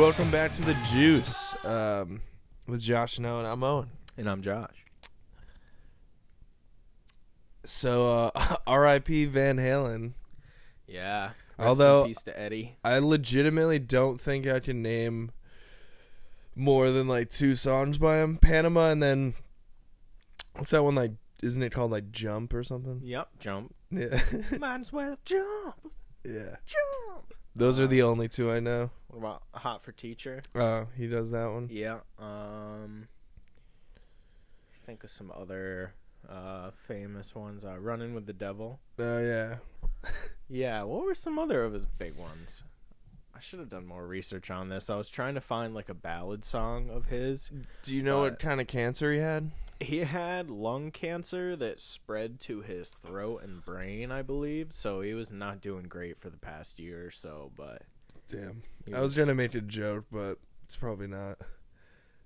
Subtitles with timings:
[0.00, 2.22] Welcome back to the Juice um,
[2.66, 3.90] with Josh Snow and I'm Owen.
[4.16, 4.86] And I'm Josh.
[7.66, 9.26] So, uh, R.I.P.
[9.26, 10.12] Van Halen.
[10.86, 11.32] Yeah.
[11.58, 12.78] Although- peace to Eddie.
[12.82, 15.32] I legitimately don't think I can name
[16.56, 18.38] more than like two songs by him.
[18.38, 19.34] Panama and then
[20.56, 21.12] what's that one like?
[21.42, 23.02] Isn't it called like Jump or something?
[23.04, 23.28] Yep.
[23.38, 23.74] Jump.
[23.90, 24.22] Yeah,
[24.58, 25.92] Might as well jump.
[26.24, 26.56] yeah.
[26.64, 27.34] Jump.
[27.54, 28.90] Those are the only two I know.
[29.08, 30.42] What about Hot for Teacher?
[30.54, 31.68] Oh, he does that one.
[31.70, 32.00] Yeah.
[32.18, 33.08] Um.
[34.86, 35.94] Think of some other
[36.28, 37.64] uh famous ones.
[37.64, 38.80] Uh, Running with the Devil.
[38.98, 39.56] Oh yeah.
[40.48, 40.82] Yeah.
[40.84, 42.62] What were some other of his big ones?
[43.34, 44.90] I should have done more research on this.
[44.90, 47.50] I was trying to find like a ballad song of his.
[47.82, 49.50] Do you know what kind of cancer he had?
[49.80, 54.72] He had lung cancer that spread to his throat and brain, I believe.
[54.72, 57.50] So he was not doing great for the past year or so.
[57.56, 57.82] But
[58.28, 58.62] Damn.
[58.94, 61.38] I was gonna make a joke, but it's probably not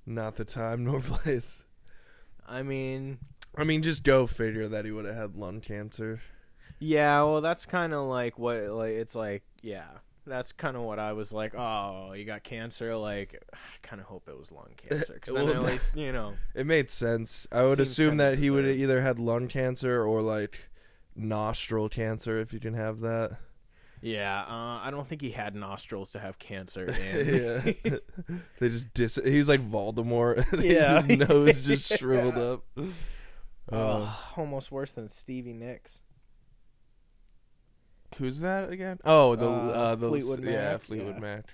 [0.04, 1.64] not the time nor place.
[2.46, 3.18] I mean,
[3.56, 6.20] I mean, just go figure that he would have had lung cancer.
[6.80, 7.22] yeah.
[7.22, 9.44] Well, that's kind of like what like it's like.
[9.62, 9.86] Yeah,
[10.26, 11.54] that's kind of what I was like.
[11.54, 12.96] Oh, you got cancer.
[12.96, 16.12] Like, I kind of hope it was lung cancer because then Well, at least you
[16.12, 16.34] know.
[16.54, 17.46] It made sense.
[17.52, 20.58] I would assume that he would have either had lung cancer or like
[21.16, 23.36] nostril cancer, if you can have that.
[24.00, 26.84] Yeah, uh, I don't think he had nostrils to have cancer.
[26.92, 27.66] In.
[27.84, 27.96] yeah.
[28.60, 29.18] they just dis.
[29.24, 30.44] He was like Voldemort.
[30.62, 31.00] Yeah.
[31.02, 32.42] His nose just shriveled Yeah.
[32.42, 32.64] up.
[33.72, 36.00] Uh, Ugh, almost worse than Stevie Nicks.
[38.18, 38.98] Who's that again?
[39.04, 41.20] Oh, the Uh, uh, the Fleetwood yeah, Mac, Fleetwood yeah.
[41.20, 41.44] Mac.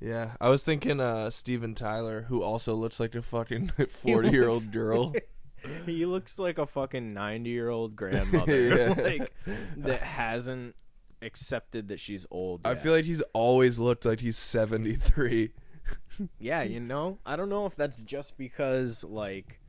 [0.00, 4.48] Yeah, I was thinking uh Steven Tyler, who also looks like a fucking forty year
[4.48, 5.14] old girl.
[5.86, 8.94] he looks like a fucking 90 year old grandmother Yeah.
[8.96, 9.32] like
[9.78, 10.76] that hasn't
[11.20, 15.50] accepted that she's old I feel like he's always looked like he's seventy three.
[16.38, 19.60] yeah you know i don't know if that's just because like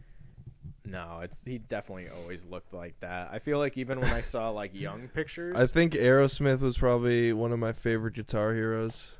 [0.89, 4.49] no it's he definitely always looked like that i feel like even when i saw
[4.49, 9.13] like young pictures I think Aerosmith was probably one of my favorite guitar heroes.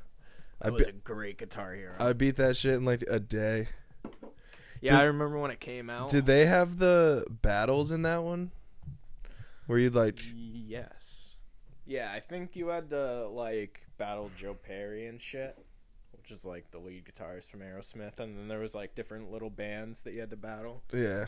[0.60, 3.68] I was be- a great guitar hero I beat that shit in like a day.
[4.80, 8.22] yeah did- i remember when it came out Did they have the battles in that
[8.22, 8.50] one?
[9.66, 11.36] Where you like yes
[11.86, 15.56] yeah i think you had to like battle joe perry and shit
[16.12, 19.50] which is like the lead guitarist from aerosmith and then there was like different little
[19.50, 21.26] bands that you had to battle yeah.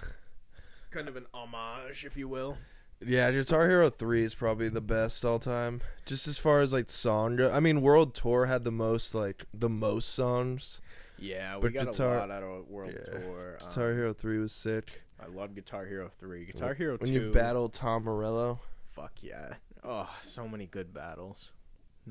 [0.92, 2.56] Kind of an homage if you will
[3.04, 5.80] Yeah, Guitar Hero 3 is probably the best all time.
[6.06, 7.50] Just as far as like song go.
[7.50, 10.80] I mean, World Tour had the most like the most songs.
[11.18, 14.12] yeah we But got Guitar- a lot out of world yeah, tour Guitar Um, Hero
[14.12, 15.02] 3 was sick.
[15.20, 18.60] i love guitar hero 3 guitar hero When 2 you battle Tom Morello.
[18.92, 19.54] fuck yeah
[19.84, 21.52] oh so many good battles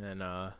[0.01, 0.51] and uh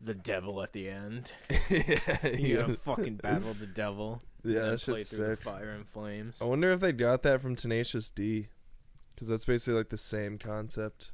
[0.00, 1.30] the devil at the end
[1.70, 5.44] yeah, you gotta fucking battle the devil yeah, that's then that play shit's through sick.
[5.44, 8.48] fire and flames I wonder if they got that from Tenacious D.
[9.14, 11.12] Because that's basically like the same concept.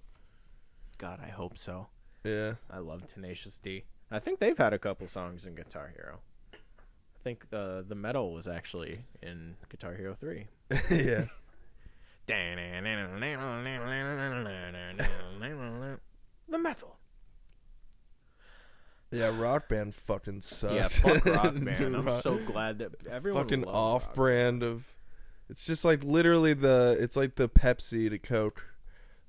[0.99, 1.89] god i hope so
[2.25, 2.55] Yeah.
[2.71, 3.85] I love Tenacious D.
[4.11, 6.21] I think they've had a couple songs in Guitar Hero.
[6.53, 10.47] I think the the metal was actually in Guitar Hero 3.
[10.91, 11.27] yeah.
[16.49, 16.98] The metal.
[19.11, 20.75] Yeah, Rock Band fucking sucks.
[20.75, 21.97] Yeah, fuck Rock Band.
[21.97, 24.85] I'm so glad that everyone fucking loved off Rock Band of
[25.49, 28.65] it's just like literally the it's like the Pepsi to Coke.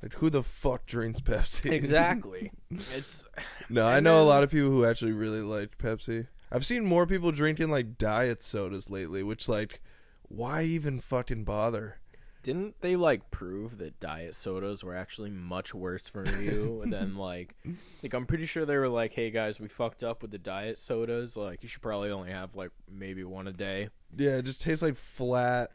[0.03, 1.71] Like who the fuck drinks Pepsi?
[1.71, 2.51] Exactly.
[2.93, 3.25] It's
[3.69, 6.27] no, I know a lot of people who actually really like Pepsi.
[6.51, 9.81] I've seen more people drinking like diet sodas lately, which like
[10.27, 11.99] why even fucking bother?
[12.41, 17.55] Didn't they like prove that diet sodas were actually much worse for you than like
[18.01, 20.77] like I'm pretty sure they were like, "Hey guys, we fucked up with the diet
[20.77, 21.35] sodas.
[21.35, 24.81] Like you should probably only have like maybe one a day." Yeah, it just tastes
[24.81, 25.71] like flat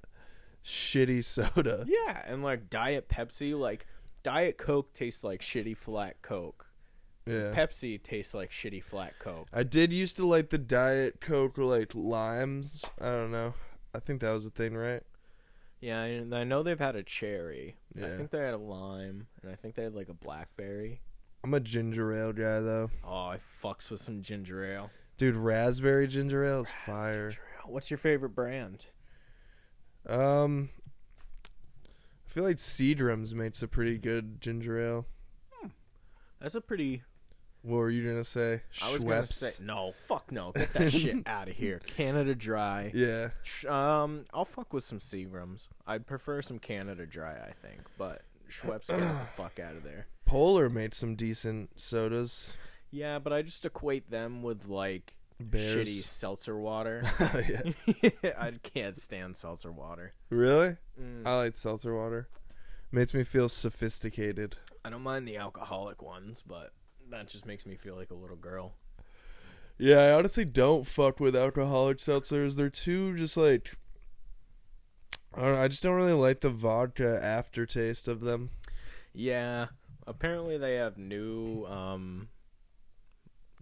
[0.65, 1.85] shitty soda.
[1.87, 3.87] Yeah, and like Diet Pepsi, like
[4.23, 6.67] Diet Coke tastes like shitty flat Coke.
[7.27, 7.53] Yeah.
[7.53, 9.49] Pepsi tastes like shitty flat Coke.
[9.53, 12.83] I did used to like the diet Coke or like limes.
[13.01, 13.55] I don't know.
[13.95, 15.03] I think that was a thing, right?
[15.85, 16.01] Yeah,
[16.33, 17.77] I know they've had a cherry.
[17.95, 21.03] I think they had a lime, and I think they had like a blackberry.
[21.43, 22.91] I'm a ginger ale guy though.
[23.05, 24.91] Oh, I fucks with some ginger ale.
[25.19, 27.29] Dude, raspberry ginger ale is fire.
[27.29, 27.71] ale.
[27.71, 28.87] What's your favorite brand?
[30.09, 30.71] Um,
[31.45, 35.07] I feel like Seagram's makes a pretty good ginger ale.
[36.41, 37.03] That's a pretty.
[37.65, 38.61] What were you gonna say?
[38.83, 39.33] I was gonna Schweppes?
[39.33, 39.95] say no.
[40.07, 40.53] Fuck no.
[40.53, 41.81] Get that shit out of here.
[41.87, 42.93] Canada Dry.
[42.95, 43.31] Yeah,
[43.67, 45.69] Um, I'll fuck with some Seagrams.
[45.87, 50.07] I'd prefer some Canada Dry, I think, but Schweppes get the fuck out of there.
[50.27, 52.53] Polar made some decent sodas.
[52.91, 55.75] Yeah, but I just equate them with like Bears.
[55.89, 57.03] shitty seltzer water.
[57.21, 58.11] yeah.
[58.39, 60.13] I can't stand seltzer water.
[60.29, 60.77] Really?
[61.01, 61.27] Mm.
[61.27, 62.29] I like seltzer water.
[62.93, 64.57] Makes me feel sophisticated.
[64.85, 66.73] I don't mind the alcoholic ones, but
[67.11, 68.75] that just makes me feel like a little girl.
[69.79, 72.57] Yeah, I honestly don't fuck with alcoholic seltzers.
[72.57, 73.77] They're too just like
[75.35, 78.51] I don't know, I just don't really like the vodka aftertaste of them.
[79.13, 79.67] Yeah,
[80.07, 82.29] apparently they have new um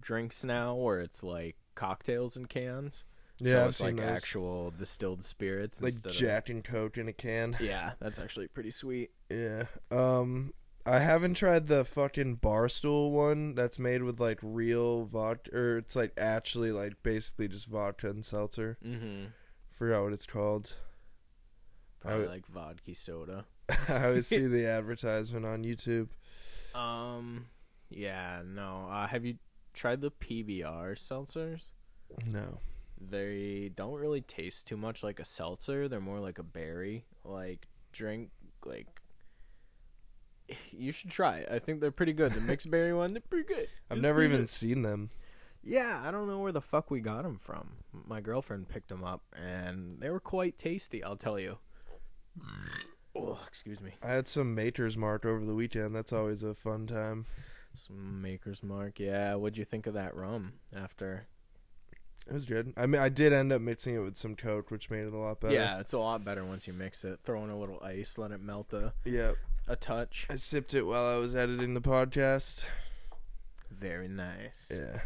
[0.01, 3.05] drinks now where it's like cocktails in cans.
[3.39, 4.05] Yeah, I've it's like those.
[4.05, 7.57] actual distilled spirits like Jack and Coke in a can.
[7.59, 9.09] Yeah, that's actually pretty sweet.
[9.31, 9.63] Yeah.
[9.89, 10.53] Um
[10.85, 15.95] I haven't tried the fucking barstool one that's made with like real vodka or it's
[15.95, 18.77] like actually like basically just vodka and seltzer.
[18.85, 19.25] Mm-hmm.
[19.77, 20.73] Forgot what it's called.
[22.01, 23.45] Probably would- like vodka soda.
[23.87, 26.09] I always see the advertisement on YouTube.
[26.75, 27.45] Um,
[27.89, 28.87] yeah, no.
[28.91, 29.35] Uh, have you
[29.73, 31.71] tried the PBR seltzers?
[32.25, 32.59] No.
[32.99, 35.87] They don't really taste too much like a seltzer.
[35.87, 38.31] They're more like a berry like drink.
[38.65, 38.87] Like
[40.71, 41.49] you should try it.
[41.51, 42.33] I think they're pretty good.
[42.33, 43.67] The mixed berry one, they're pretty good.
[43.89, 44.49] I've It's never even good.
[44.49, 45.09] seen them.
[45.63, 47.77] Yeah, I don't know where the fuck we got them from.
[48.07, 51.03] My girlfriend picked them up, and they were quite tasty.
[51.03, 51.57] I'll tell you.
[53.15, 53.91] Oh, excuse me.
[54.01, 55.95] I had some Maker's Mark over the weekend.
[55.95, 57.27] That's always a fun time.
[57.75, 58.99] Some Maker's Mark.
[58.99, 61.27] Yeah, what'd you think of that rum after?
[62.27, 62.73] It was good.
[62.77, 65.17] I mean, I did end up mixing it with some Coke, which made it a
[65.17, 65.53] lot better.
[65.53, 67.19] Yeah, it's a lot better once you mix it.
[67.23, 69.33] Throw in a little ice, let it melt a, Yeah.
[69.67, 70.27] A touch.
[70.29, 72.63] I sipped it while I was editing the podcast.
[73.71, 74.71] Very nice.
[74.73, 74.99] Yeah.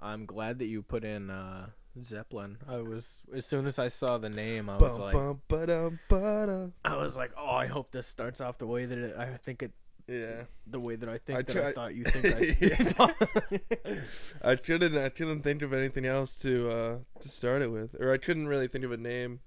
[0.00, 1.66] I'm glad that you put in uh,
[2.02, 2.56] Zeppelin.
[2.68, 6.72] I was as soon as I saw the name, I was like, bum, ba-dum, ba-dum.
[6.84, 9.62] I was like, oh, I hope this starts off the way that it, I think
[9.62, 9.72] it,
[10.08, 10.44] Yeah.
[10.66, 13.98] the way that I think I that try- I thought you think I.
[14.52, 14.96] I couldn't.
[14.96, 18.48] I couldn't think of anything else to uh, to start it with, or I couldn't
[18.48, 19.40] really think of a name.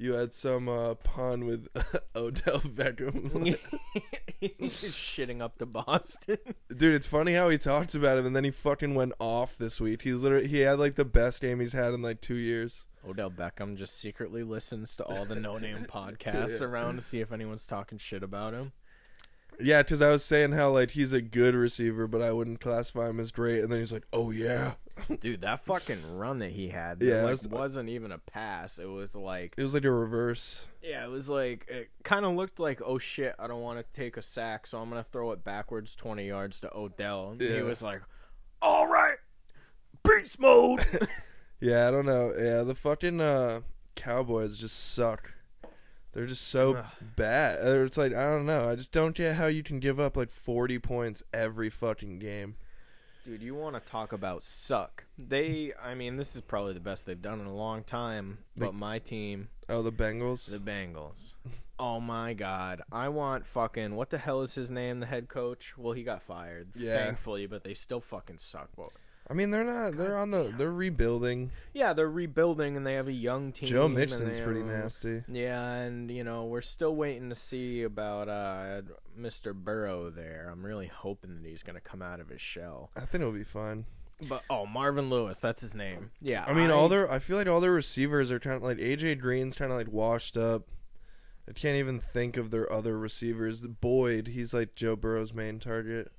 [0.00, 1.66] You had some uh, pun with
[2.16, 3.58] Odell Beckham.
[4.40, 6.38] shitting up to Boston.
[6.74, 9.80] Dude, it's funny how he talks about him, and then he fucking went off this
[9.80, 10.02] week.
[10.02, 12.82] He's literally he had like the best game he's had in like two years.
[13.08, 16.66] Odell Beckham just secretly listens to all the no-name podcasts Yeah.
[16.66, 18.72] around to see if anyone's talking shit about him.
[19.60, 23.08] Yeah, because I was saying how like he's a good receiver, but I wouldn't classify
[23.08, 23.62] him as great.
[23.64, 24.74] And then he's like, "Oh yeah,
[25.20, 28.18] Dude, that fucking run that he had, Yeah, yeah, it like, was- wasn't even a
[28.18, 28.78] pass.
[28.78, 32.34] It was like, it was like a reverse." yeah, it was like, it kind of
[32.34, 35.32] looked like, oh shit, I don't want to take a sack, so I'm gonna throw
[35.32, 37.30] it backwards 20 yards to Odell.
[37.32, 38.00] And he was like,
[38.62, 39.16] all right,
[40.04, 40.84] beast mode.
[41.60, 42.32] Yeah, I don't know.
[42.38, 43.62] Yeah, the fucking uh,
[43.96, 45.32] Cowboys just suck.
[46.12, 46.84] They're just so
[47.16, 47.58] bad.
[47.66, 48.70] It's like I don't know.
[48.70, 52.54] I just don't get how you can give up like forty points every fucking game.
[53.28, 55.04] Dude, you want to talk about suck?
[55.18, 58.38] They, I mean, this is probably the best they've done in a long time.
[58.56, 60.50] But my team, Oh, the Bengals.
[60.50, 61.34] the Bengals.
[61.78, 62.80] Oh my god.
[62.90, 65.76] I want fucking what the hell is his name, the head coach?
[65.76, 67.04] Well, he got fired, Yeah.
[67.04, 68.70] thankfully, but they still fucking suck.
[68.78, 68.92] Well,
[69.30, 69.96] I mean, they're not.
[69.96, 70.52] They're on the.
[70.56, 71.50] They're rebuilding.
[71.74, 73.68] yeah, they're rebuilding and they have a young team.
[73.68, 75.22] Joe Mixon's pretty nasty.
[75.28, 78.82] Yeah, and you know, we're still waiting to see about uh
[79.18, 79.54] Mr.
[79.54, 80.48] Burrow there.
[80.50, 82.90] I'm really hoping that he's going to come out of his shell.
[82.96, 83.84] I think it'll be fine.
[84.22, 86.10] But oh, Marvin Lewis, that's his name.
[86.20, 86.44] Yeah.
[86.46, 87.10] I mean, all their.
[87.10, 89.92] I feel like all their receivers are kind of like AJ Green's kind of like
[89.92, 90.68] washed up.
[91.48, 93.66] I can't even think of their other receivers.
[93.66, 96.10] Boyd, he's like Joe Burrow's main target,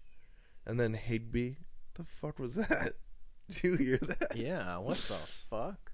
[0.65, 1.57] and then Higby.
[1.99, 2.93] The fuck was that?
[3.51, 4.35] Did you hear that?
[4.35, 5.17] Yeah, what the
[5.49, 5.91] fuck?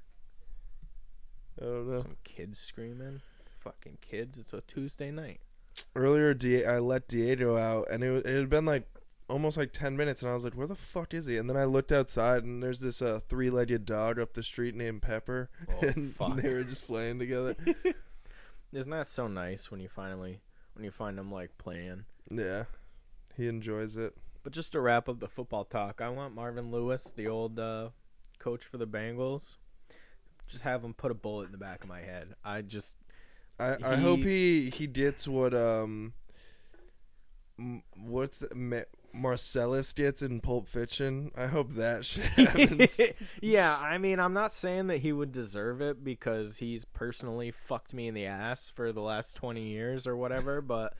[1.59, 1.99] I don't know.
[2.01, 3.21] Some kids screaming.
[3.59, 4.37] Fucking kids.
[4.37, 5.39] It's a Tuesday night.
[5.95, 6.37] Earlier,
[6.69, 8.87] I let Diego out, and it, it had been like
[9.27, 11.57] almost like ten minutes, and I was like, "Where the fuck is he?" And then
[11.57, 15.79] I looked outside, and there's this uh, three-legged dog up the street named Pepper, Oh,
[15.87, 16.35] and fuck.
[16.37, 17.55] they were just playing together.
[18.73, 20.41] Isn't that so nice when you finally
[20.75, 22.05] when you find them like playing?
[22.29, 22.65] yeah,
[23.35, 24.13] he enjoys it.
[24.45, 27.89] But just to wrap up the football talk, I want Marvin Lewis, the old uh,
[28.37, 29.57] coach for the Bengals,
[30.47, 32.35] just have him put a bullet in the back of my head.
[32.45, 32.95] I just
[33.59, 36.13] I, I He- hope he he gets what um
[37.97, 38.81] what's the, Ma-
[39.13, 41.31] Marcellus gets in Pulp Fiction.
[41.35, 42.99] I hope that shit happens.
[43.41, 47.95] yeah, I mean, I'm not saying that he would deserve it because he's personally fucked
[47.95, 50.93] me in the ass for the last 20 years or whatever, but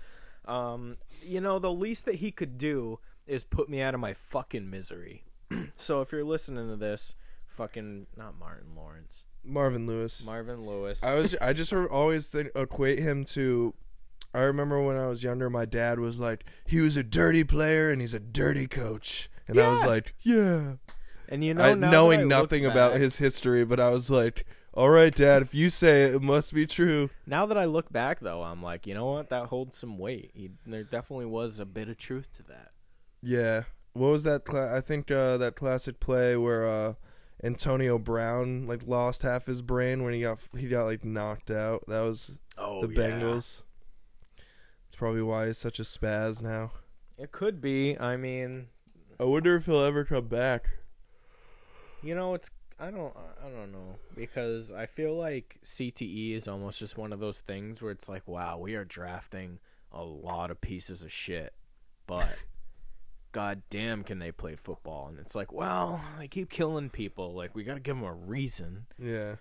[0.45, 4.13] um, you know, the least that he could do is put me out of my
[4.13, 5.23] fucking misery.
[5.77, 7.15] so if you're listening to this,
[7.45, 10.21] fucking not Martin Lawrence, Marvin Lewis.
[10.25, 11.03] Marvin Lewis.
[11.03, 13.73] I was I just always think, equate him to.
[14.33, 17.89] I remember when I was younger, my dad was like, he was a dirty player
[17.89, 19.29] and he's a dirty coach.
[19.47, 19.87] and I was Yeah.
[19.87, 20.73] like, "Yeah."
[21.29, 23.79] And you know, I, now that I knowing look nothing about back- his history, but
[23.79, 27.45] I was like, "All right, Dad, if you say it, it must be true." Now
[27.45, 29.29] that I look back, though, I'm like, you know what?
[29.29, 30.31] That holds some weight.
[30.33, 32.71] He, there definitely was a bit of truth to that.
[33.25, 33.63] Yeah.
[33.93, 34.45] What was that?
[34.45, 36.93] Cla- I think uh, that classic play where uh,
[37.43, 41.83] Antonio Brown like lost half his brain when he got he got like knocked out.
[41.87, 43.63] That was Oh, the Bengals.
[44.87, 46.71] It's probably why he's such a spaz now.
[47.17, 47.97] It could be.
[47.97, 48.67] I mean,
[49.19, 50.69] I wonder if he'll ever come back.
[52.03, 52.51] you know, it's.
[52.77, 53.15] I don't.
[53.43, 57.81] I don't know because I feel like CTE is almost just one of those things
[57.81, 59.59] where it's like, wow, we are drafting
[59.93, 61.53] a lot of pieces of shit,
[62.05, 62.37] but.
[63.35, 65.09] God damn, can they play football?
[65.09, 67.33] And it's like, well, they keep killing people.
[67.33, 68.85] Like, we got to give them a reason.
[68.97, 69.35] Yeah.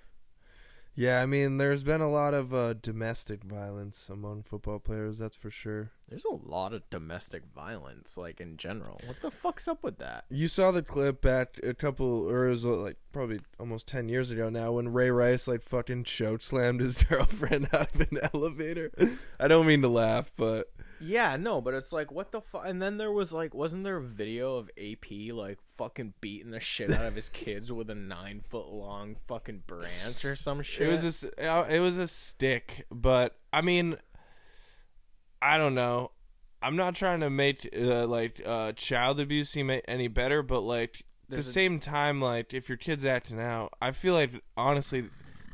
[0.97, 5.37] Yeah, I mean, there's been a lot of uh, domestic violence among football players, that's
[5.37, 5.93] for sure.
[6.09, 9.01] There's a lot of domestic violence, like in general.
[9.07, 10.25] What the fuck's up with that?
[10.29, 14.09] You saw the clip back a couple, or it was uh, like probably almost 10
[14.09, 18.19] years ago now when Ray Rice like fucking choke slammed his girlfriend out of an
[18.35, 18.91] elevator.
[19.39, 22.63] I don't mean to laugh, but Yeah, no, but it's like, what the fuck?
[22.67, 26.61] And then there was like, wasn't there a video of AP like fucking beating the
[26.61, 30.89] shit out of his kids with a nine foot long fucking branch or some shit?
[30.89, 33.97] it was uh, it was a stick, but I mean,
[35.43, 36.11] I don't know.
[36.63, 41.05] I'm not trying to make uh, like uh, child abuse seem any better, but like
[41.25, 45.05] at the a- same time, like if your kid's acting out, I feel like honestly,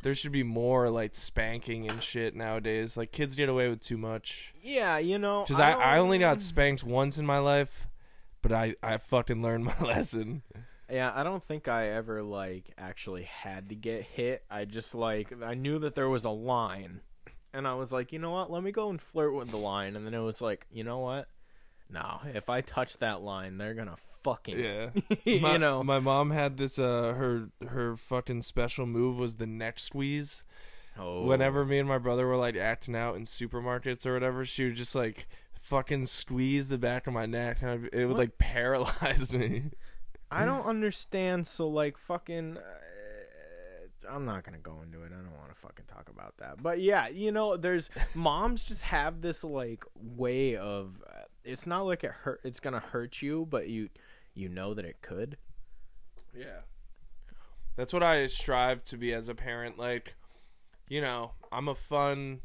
[0.02, 2.96] there should be more like spanking and shit nowadays.
[2.96, 4.52] Like kids get away with too much.
[4.62, 6.42] yeah, you know, Because I, I, only got mm.
[6.42, 7.86] spanked once in my life,
[8.42, 10.42] but I I fucking learned my lesson.
[10.90, 14.44] Yeah, I don't think I ever like actually had to get hit.
[14.50, 17.00] I just like I knew that there was a line,
[17.52, 18.50] and I was like, you know what?
[18.50, 19.96] Let me go and flirt with the line.
[19.96, 21.28] And then it was like, you know what?
[21.92, 24.90] No, if I touch that line, they're gonna fucking Yeah.
[25.24, 25.82] you my, know.
[25.82, 30.44] my mom had this uh her her fucking special move was the neck squeeze.
[30.98, 31.22] oh.
[31.24, 34.76] Whenever me and my brother were like acting out in supermarkets or whatever, she would
[34.76, 35.26] just like
[35.60, 38.18] fucking squeeze the back of my neck and it would What?
[38.18, 39.64] like paralyze me.
[40.30, 41.46] I don't understand.
[41.46, 42.56] So like fucking.
[42.56, 42.60] Uh,
[44.08, 45.12] I'm not gonna go into it.
[45.12, 46.62] I don't want to fucking talk about that.
[46.62, 51.02] But yeah, you know, there's moms just have this like way of.
[51.06, 52.40] Uh, it's not like it hurt.
[52.44, 53.88] It's gonna hurt you, but you
[54.34, 55.36] you know that it could.
[56.34, 56.60] Yeah.
[57.76, 59.78] That's what I strive to be as a parent.
[59.78, 60.14] Like,
[60.88, 62.40] you know, I'm a fun,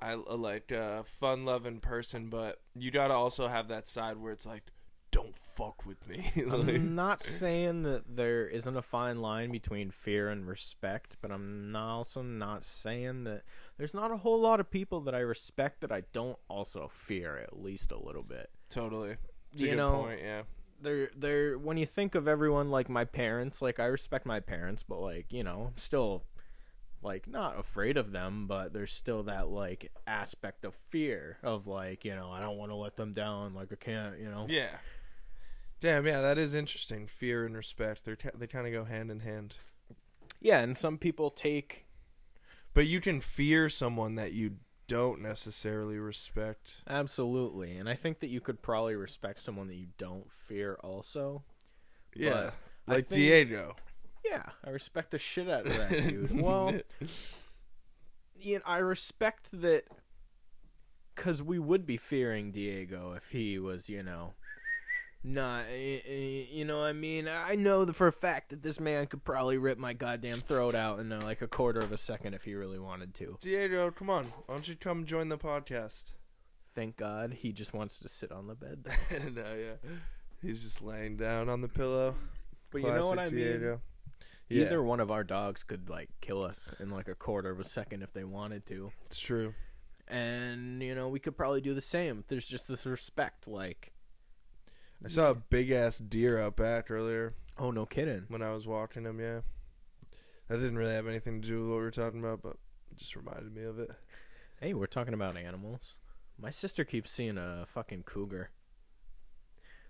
[0.00, 4.32] I uh, like a fun loving person, but you gotta also have that side where
[4.32, 4.62] it's like,
[5.10, 6.30] don't fuck with me.
[6.46, 11.30] Like- I'm not saying that there isn't a fine line between fear and respect, but
[11.30, 13.42] I'm not also not saying that
[13.78, 17.36] there's not a whole lot of people that I respect that I don't also fear
[17.38, 18.48] at least a little bit.
[18.70, 19.12] totally.
[19.12, 19.16] A
[19.54, 20.42] You know, point, yeah.
[20.82, 24.82] They're they're when you think of everyone like my parents, like I respect my parents,
[24.82, 26.24] but like, you know, I'm still
[27.02, 32.04] like not afraid of them, but there's still that like aspect of fear of like,
[32.04, 34.46] you know, I don't want to let them down, like I can't, you know.
[34.48, 34.76] Yeah.
[35.80, 37.06] Damn, yeah, that is interesting.
[37.08, 39.56] Fear and respect, they're they kind of go hand in hand.
[40.40, 41.86] Yeah, and some people take
[42.74, 44.56] But you can fear someone that you
[44.88, 46.76] don't necessarily respect.
[46.88, 51.42] absolutely, and I think that you could probably respect someone that you don't fear also.
[52.14, 52.50] Yeah.
[52.88, 53.76] I like think- Diego.
[54.24, 56.40] Yeah, I respect the shit out of that dude.
[56.40, 56.72] well,
[58.36, 59.84] you know, I respect that
[61.14, 64.34] because we would be fearing Diego if he was, you know,
[65.24, 68.80] not, eh, eh, you know, what I mean, I know for a fact that this
[68.80, 71.98] man could probably rip my goddamn throat out in uh, like a quarter of a
[71.98, 73.36] second if he really wanted to.
[73.40, 74.24] Diego, come on.
[74.46, 76.12] Why don't you come join the podcast?
[76.74, 78.86] Thank God he just wants to sit on the bed.
[79.34, 79.90] no, yeah.
[80.40, 82.14] He's just laying down on the pillow.
[82.70, 83.78] But you know what I Classic mean?
[84.48, 87.60] Yeah, Either one of our dogs could like kill us in like a quarter of
[87.60, 88.90] a second if they wanted to.
[89.06, 89.54] it's true.
[90.08, 93.91] and you know we could probably do the same there's just this respect like
[95.04, 98.66] I saw a big ass deer out back earlier oh no kidding when I was
[98.66, 99.20] walking him.
[99.20, 99.40] Yeah,
[100.48, 102.56] that didn't really have anything to do with what we were talking about, but
[102.90, 103.90] it just reminded me of it.
[104.60, 105.94] hey we're talking about animals
[106.38, 108.50] my sister keeps seeing a fucking cougar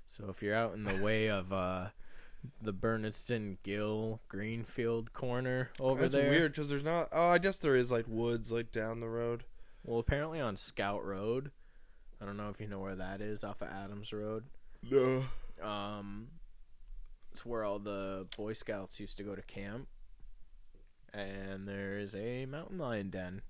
[0.07, 1.87] so if you're out in the way of uh
[2.61, 6.31] the Bernardston Gill Greenfield corner over That's there.
[6.31, 7.09] weird because there's not.
[7.12, 9.45] Oh, I guess there is like woods like down the road.
[9.85, 11.52] Well, apparently on Scout Road.
[12.21, 14.45] I don't know if you know where that is off of Adams Road.
[14.91, 15.25] No.
[15.62, 16.29] Um,
[17.33, 19.89] it's where all the Boy Scouts used to go to camp.
[21.15, 23.43] And there's a mountain lion den.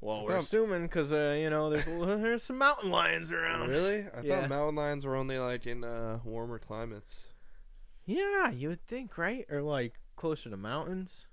[0.00, 3.68] Well, we're thought- assuming because uh, you know there's there's some mountain lions around.
[3.68, 4.06] Really?
[4.14, 4.40] I Yeah.
[4.40, 7.28] thought mountain lions were only like in uh, warmer climates.
[8.04, 9.44] Yeah, you would think, right?
[9.50, 11.26] Or like closer to mountains.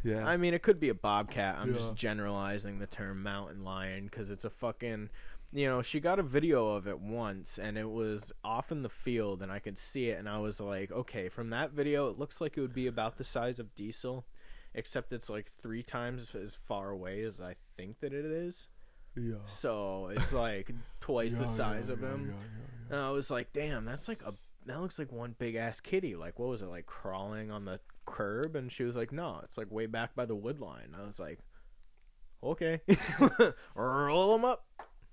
[0.04, 0.26] Yeah.
[0.26, 1.58] I mean, it could be a bobcat.
[1.60, 1.76] I'm Yeah.
[1.76, 5.10] just generalizing the term mountain lion because it's a fucking.
[5.54, 8.88] You know, she got a video of it once, and it was off in the
[8.88, 12.18] field, and I could see it, and I was like, okay, from that video, it
[12.18, 14.24] looks like it would be about the size of Diesel,
[14.74, 18.68] except it's like three times as far away as I think that it is.
[19.14, 19.34] yeah.
[19.44, 22.28] So it's like twice Yeah, the size yeah, of him.
[22.30, 24.32] yeah, And I was like, damn, that's like a
[24.64, 26.14] that looks like one big ass kitty.
[26.14, 28.54] Like, what was it like crawling on the curb?
[28.56, 30.94] And she was like, no, it's like way back by the wood line.
[30.98, 31.40] I was like,
[32.42, 32.80] okay,
[33.74, 34.64] roll them up.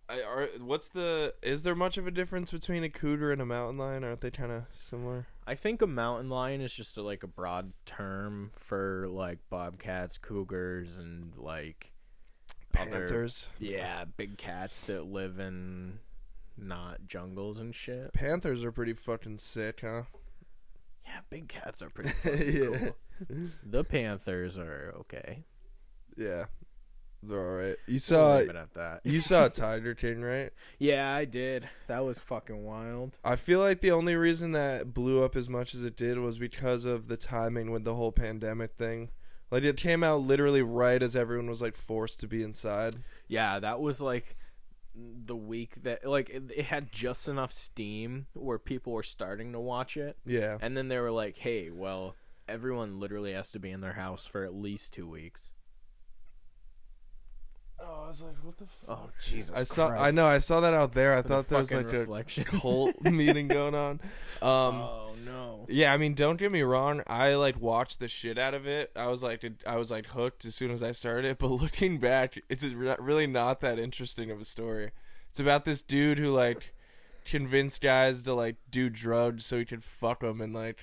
[0.10, 1.36] I, are, what's the?
[1.44, 4.04] Is there much of a difference between a cougar and a mountain lion?
[4.04, 5.28] Aren't they kind of similar?
[5.46, 10.18] I think a mountain lion is just a, like a broad term for like bobcats,
[10.18, 11.92] cougars, and like
[12.78, 13.48] other Panthers.
[13.58, 16.00] yeah big cats that live in
[16.58, 18.14] not jungles and shit.
[18.14, 20.04] Panthers are pretty fucking sick, huh?
[21.06, 22.78] Yeah, big cats are pretty fucking yeah.
[22.78, 23.48] cool.
[23.64, 25.44] The panthers are okay.
[26.18, 26.46] Yeah.
[27.22, 27.76] They're all right.
[27.86, 29.02] You We'll saw leave it at that.
[29.04, 30.52] you saw Tiger King, right?
[30.78, 31.68] Yeah, I did.
[31.88, 33.18] That was fucking wild.
[33.26, 36.38] I feel like the only reason that blew up as much as it did was
[36.38, 39.10] because of the timing with the whole pandemic thing.
[39.52, 42.96] Like it came out literally right as everyone was like forced to be inside.
[43.28, 44.38] Yeah, that was like
[44.96, 49.60] the week that like it, it had just enough steam where people were starting to
[49.60, 50.58] watch it, Yeah.
[50.62, 52.16] and then they were like, "Hey, well,
[52.48, 55.52] everyone literally has to be in their house for at least two weeks."
[57.82, 58.90] Oh, I was like, what the fuck?
[58.90, 59.52] Oh Jesus!
[59.56, 59.90] I saw.
[59.90, 60.26] I know.
[60.28, 61.16] I saw that out there.
[61.16, 62.44] I The thought there was like reflection.
[62.44, 64.00] a cult meeting going on.
[64.42, 65.66] Um, oh no!
[65.70, 67.02] yeah, I mean, don't get me wrong.
[67.08, 68.92] I like watched the shit out of it.
[68.96, 71.38] I was like, I was like hooked as soon as I started.
[71.38, 74.92] But looking back, it's really not that interesting of a story.
[75.30, 76.74] It's about this dude who like
[77.26, 80.80] convinced guys to like do drugs so he could fuck them, and like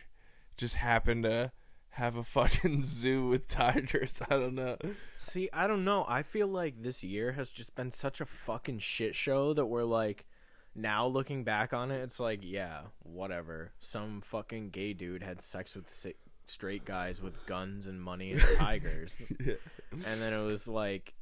[0.57, 1.53] just happened to
[1.97, 4.21] have a fucking zoo with tigers.
[4.31, 4.77] I don't know.
[5.19, 6.05] See, I don't know.
[6.09, 9.85] I feel like this year has just been such a fucking shit show that we're
[9.85, 10.27] like,
[10.75, 13.73] now looking back on it, it's like, yeah, whatever.
[13.79, 18.43] Some fucking gay dude had sex with si- straight guys with guns and money and
[18.57, 19.21] tigers.
[19.45, 19.55] Yeah.
[19.93, 21.15] and then it was like,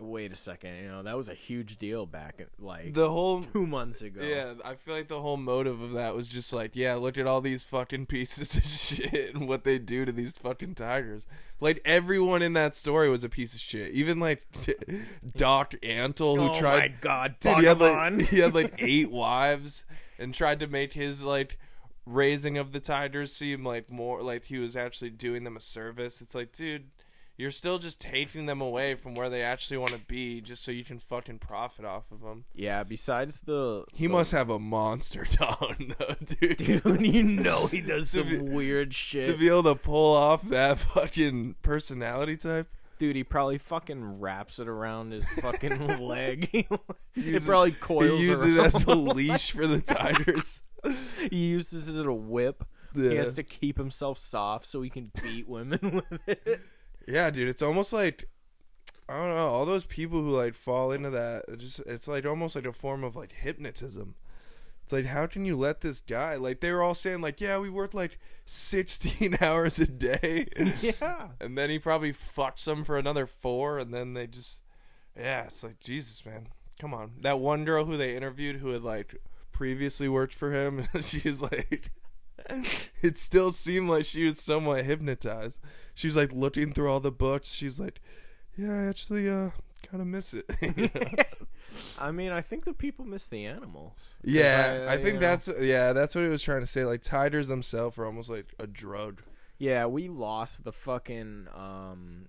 [0.00, 3.66] wait a second, you know, that was a huge deal back like The whole two
[3.66, 4.22] months ago.
[4.22, 7.26] Yeah, I feel like the whole motive of that was just like, yeah, look at
[7.26, 11.26] all these fucking pieces of shit and what they do to these fucking tigers.
[11.60, 13.92] Like everyone in that story was a piece of shit.
[13.92, 14.42] Even like
[15.36, 18.74] Doc Antle, who oh tried, Oh my god, dude, he had like he had like
[18.78, 19.84] eight wives
[20.18, 21.58] and tried to make his like
[22.06, 26.20] raising of the tigers seem like more like he was actually doing them a service.
[26.20, 26.90] It's like, dude.
[27.40, 30.70] You're still just taking them away from where they actually want to be, just so
[30.70, 32.44] you can fucking profit off of them.
[32.54, 36.58] yeah, besides the He the- must have a monster tongue, though, dude.
[36.58, 39.24] Dude, you know he does some be- weird shit.
[39.26, 42.68] To be able to pull off that fucking personality type.
[42.98, 46.50] Dude, he probably fucking wraps it around his fucking leg.
[46.52, 46.66] it
[47.14, 50.60] uses- probably coils he uses it as a leash for the tigers.
[51.30, 52.64] he uses it as a whip.
[52.94, 53.10] Yeah.
[53.10, 56.60] He has to keep himself soft so he can beat women with it.
[57.10, 58.28] Yeah, dude, it's almost like
[59.08, 62.24] I don't know, all those people who like fall into that, it just it's like
[62.24, 64.14] almost like a form of like hypnotism.
[64.84, 67.58] It's like how can you let this guy like they were all saying like, yeah,
[67.58, 70.46] we worked like 16 hours a day.
[70.80, 71.28] yeah.
[71.40, 74.60] and then he probably fucked some for another 4 and then they just
[75.18, 76.46] yeah, it's like Jesus, man.
[76.80, 77.12] Come on.
[77.20, 79.16] That one girl who they interviewed who had like
[79.50, 81.90] previously worked for him, she was like
[83.02, 85.58] it still seemed like she was somewhat hypnotized.
[86.00, 87.52] She was like looking through all the books.
[87.52, 88.00] She's like,
[88.56, 89.50] "Yeah, I actually uh
[89.82, 90.46] kind of miss it."
[91.98, 94.14] I mean, I think the people miss the animals.
[94.24, 96.86] yeah, I, you think know- that's yeah, that's what he was trying to say.
[96.86, 99.20] Like tigers themselves are almost like a drug.
[99.58, 102.28] Yeah, we lost the fucking um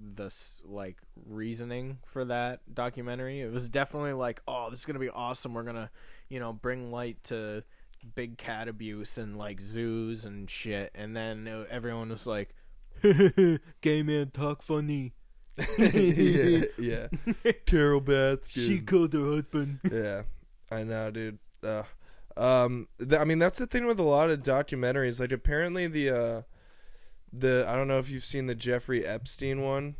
[0.00, 0.32] the
[0.64, 3.40] like reasoning for that documentary.
[3.40, 5.52] It was definitely like, "Oh, this is going to be awesome.
[5.52, 5.90] We're going to,
[6.28, 7.64] you know, bring light to
[8.14, 12.54] big cat abuse and like zoos and shit." And then uh, everyone was like,
[13.80, 15.14] "Gay man talk funny."
[15.78, 17.06] yeah, yeah.
[17.66, 18.66] Carole Baskin.
[18.66, 19.80] She killed her husband.
[19.90, 20.22] yeah,
[20.70, 21.38] I know, dude.
[21.62, 21.82] Uh,
[22.36, 25.18] um, th- I mean, that's the thing with a lot of documentaries.
[25.18, 26.42] Like, apparently the uh,
[27.32, 29.96] the I don't know if you've seen the Jeffrey Epstein one.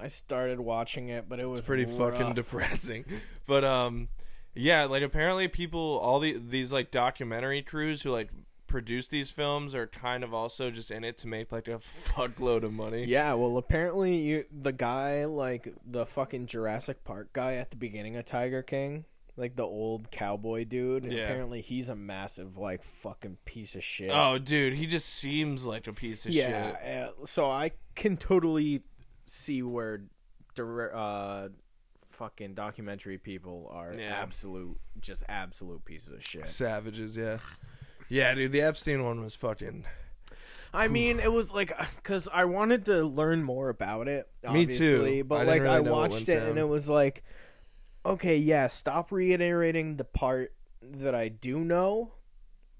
[0.00, 3.04] I started watching it, but it was It's pretty fucking depressing.
[3.46, 4.08] But um,
[4.54, 8.30] yeah, like apparently people, all the these like documentary crews who like
[8.68, 12.62] produce these films are kind of also just in it to make like a fuckload
[12.62, 13.04] of money.
[13.04, 18.16] Yeah, well, apparently you the guy like the fucking Jurassic Park guy at the beginning
[18.16, 19.04] of Tiger King,
[19.36, 21.04] like the old cowboy dude.
[21.04, 21.24] Yeah.
[21.24, 24.10] Apparently he's a massive like fucking piece of shit.
[24.12, 26.76] Oh, dude, he just seems like a piece of yeah.
[26.76, 27.02] shit.
[27.02, 28.82] uh, so I can totally
[29.26, 30.02] see where
[30.94, 31.48] uh
[32.10, 34.18] fucking documentary people are Yeah.
[34.20, 36.48] absolute just absolute pieces of shit.
[36.48, 37.38] Savages, yeah.
[38.08, 39.84] Yeah, dude, the Epstein one was fucking.
[40.72, 44.28] I mean, it was like because I wanted to learn more about it.
[44.52, 44.72] Me too.
[44.72, 47.24] Obviously, but I like really I watched it and it was like,
[48.04, 52.12] okay, yeah, stop reiterating the part that I do know,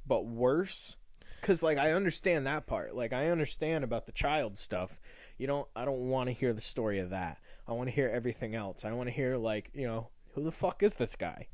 [0.07, 0.97] but worse.
[1.41, 2.95] Because like I understand that part.
[2.95, 5.01] Like I understand about the child stuff.
[5.39, 5.69] You don't.
[5.75, 7.39] I don't want to hear the story of that.
[7.67, 8.85] I want to hear everything else.
[8.85, 11.49] I want to hear like you know who the fuck is this guy.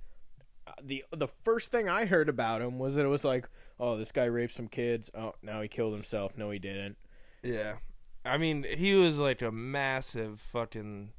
[0.67, 3.97] Uh, the the first thing I heard about him was that it was like, oh,
[3.97, 5.11] this guy raped some kids.
[5.15, 6.37] Oh, now he killed himself.
[6.37, 6.97] No, he didn't.
[7.43, 7.75] Yeah.
[8.25, 11.11] I mean, he was like a massive fucking.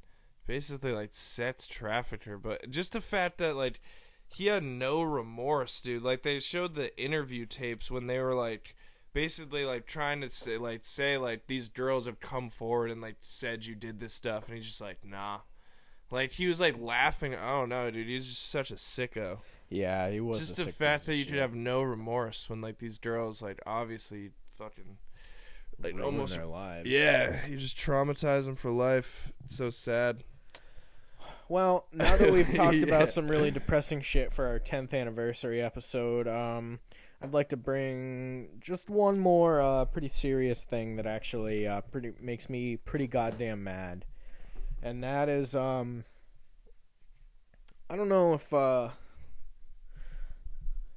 [0.48, 2.38] Basically, like, sex trafficker.
[2.38, 3.80] But just the fact that, like,
[4.28, 6.04] he had no remorse, dude.
[6.04, 8.76] Like, they showed the interview tapes when they were, like,
[9.12, 13.16] basically, like, trying to say, like, say, like, these girls have come forward and, like,
[13.22, 14.44] said you did this stuff.
[14.48, 15.40] And he's just like, nah.
[16.12, 17.34] Like, he was, like, laughing.
[17.34, 18.06] I don't know, dude.
[18.06, 19.40] He's just such a sicko.
[19.70, 22.98] Yeah, he was just the fact that you could have no remorse when like these
[22.98, 24.98] girls like obviously fucking
[25.82, 26.88] like Ruin almost their lives.
[26.88, 30.24] yeah you just traumatize them for life it's so sad
[31.50, 32.84] Well, now that we've talked Yeah.
[32.84, 36.80] about some really depressing shit for our 10th anniversary episode, um,
[37.22, 42.14] I'd like to bring just one more uh, pretty serious thing that actually uh, pretty
[42.22, 44.06] makes me pretty goddamn mad,
[44.82, 46.04] and that is um,
[47.90, 48.90] I don't know if uh,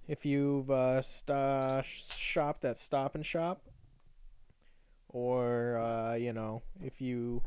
[0.09, 3.61] if you've uh, st- shopped at Stop and Shop,
[5.09, 7.42] or uh, you know if you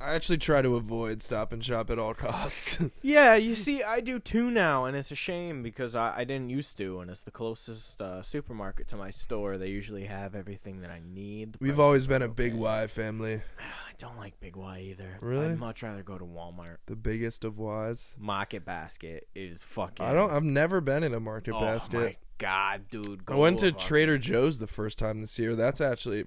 [0.00, 4.00] I actually try to avoid stop and shop at all costs Yeah, you see, I
[4.00, 7.22] do too now, and it's a shame because I, I didn't used to, and it's
[7.22, 9.58] the closest uh, supermarket to my store.
[9.58, 11.56] They usually have everything that I need.
[11.60, 12.60] We've always been a big okay.
[12.60, 15.18] Y family I don't like Big Y either.
[15.20, 15.46] Really?
[15.46, 16.76] I'd much rather go to Walmart.
[16.86, 20.06] the biggest of Ys Market Basket is fucking.
[20.06, 21.64] I don't I've never been in a market basket.
[21.64, 23.22] oh basket my god, dude!
[23.26, 26.26] I went to Trader Joe's the first time this year that's actually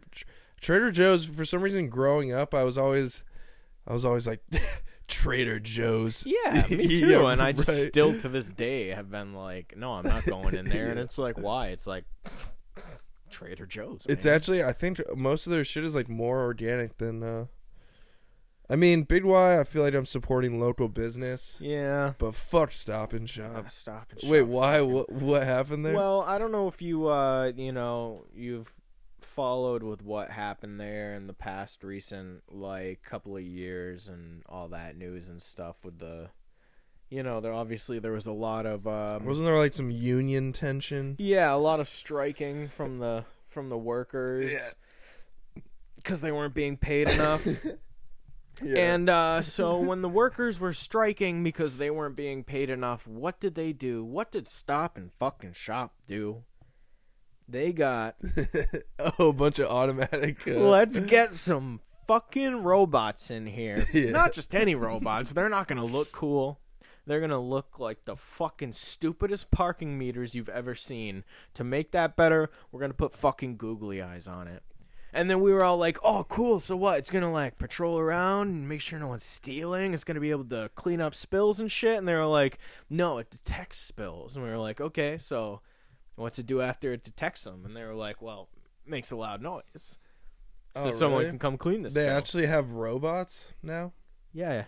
[0.59, 3.23] Trader Joe's for some reason growing up I was always
[3.87, 4.41] I was always like
[5.07, 7.09] Trader Joe's Yeah, me too.
[7.09, 7.87] Yeah, and I just right.
[7.89, 10.89] still to this day have been like, no, I'm not going in there.
[10.89, 11.67] And it's like, why?
[11.67, 12.05] It's like
[13.29, 14.05] Trader Joe's.
[14.07, 17.45] It's actually I think most of their shit is like more organic than uh
[18.69, 22.13] I mean Big Y I feel like I'm supporting local business yeah.
[22.17, 23.65] but fuck stop and shop.
[23.65, 24.29] Uh, stop and Shop.
[24.29, 25.93] Wait, why what what happened there?
[25.93, 28.80] Well, I don't know if you, uh, you know, you've
[29.31, 34.67] followed with what happened there in the past recent, like, couple of years and all
[34.67, 36.29] that news and stuff with the,
[37.09, 40.51] you know, there obviously there was a lot of, um, Wasn't there like some union
[40.51, 41.15] tension?
[41.17, 44.75] yeah, a lot of striking from the from the workers
[45.95, 47.45] because they weren't being paid enough.
[48.61, 53.39] And uh, so when the workers were striking because they weren't being paid enough, what
[53.39, 54.03] did they do?
[54.03, 56.43] What did Stop and fucking Shop do?
[57.51, 58.15] They got
[59.19, 60.47] oh, a bunch of automatic.
[60.47, 63.85] Uh, let's get some fucking robots in here.
[63.93, 64.11] Yeah.
[64.11, 65.33] Not just any robots.
[65.33, 66.61] They're not gonna look cool.
[67.05, 71.25] They're gonna look like the fucking stupidest parking meters you've ever seen.
[71.55, 74.63] To make that better, we're gonna put fucking googly eyes on it.
[75.13, 76.61] And then we were all like, "Oh, cool!
[76.61, 76.99] So what?
[76.99, 79.93] It's gonna like patrol around and make sure no one's stealing.
[79.93, 82.59] It's gonna be able to clean up spills and shit." And they were like,
[82.89, 85.61] "No, it detects spills." And we were like, "Okay, so
[86.21, 88.49] what's to do after it detects them?" And they were like, "Well,
[88.85, 89.97] makes a loud noise,
[90.75, 91.31] so Oh, someone really?
[91.31, 93.93] can come clean this." They spill." actually have robots now.
[94.33, 94.65] yeah.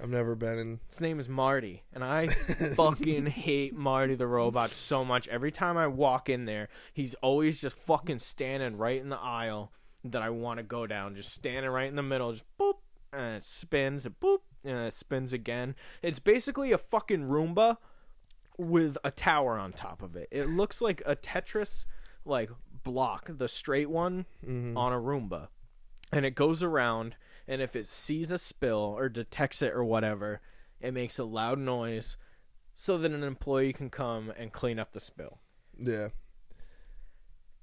[0.00, 0.80] I've never been in.
[0.88, 2.26] His name is Marty, and I
[2.74, 5.28] fucking hate Marty the robot so much.
[5.28, 9.70] Every time I walk in there, he's always just fucking standing right in the aisle
[10.02, 12.78] that I want to go down, just standing right in the middle, just boop,
[13.12, 15.76] and it spins, and boop, and it spins again.
[16.02, 17.76] It's basically a fucking Roomba
[18.62, 20.28] with a tower on top of it.
[20.30, 21.84] It looks like a Tetris
[22.24, 22.50] like
[22.84, 24.76] block, the straight one Mhm.
[24.76, 25.48] on a Roomba.
[26.12, 27.16] And it goes around
[27.48, 30.40] and if it sees a spill or detects it or whatever,
[30.80, 32.16] it makes a loud noise
[32.74, 35.40] so that an employee can come and clean up the spill.
[35.78, 36.08] Yeah.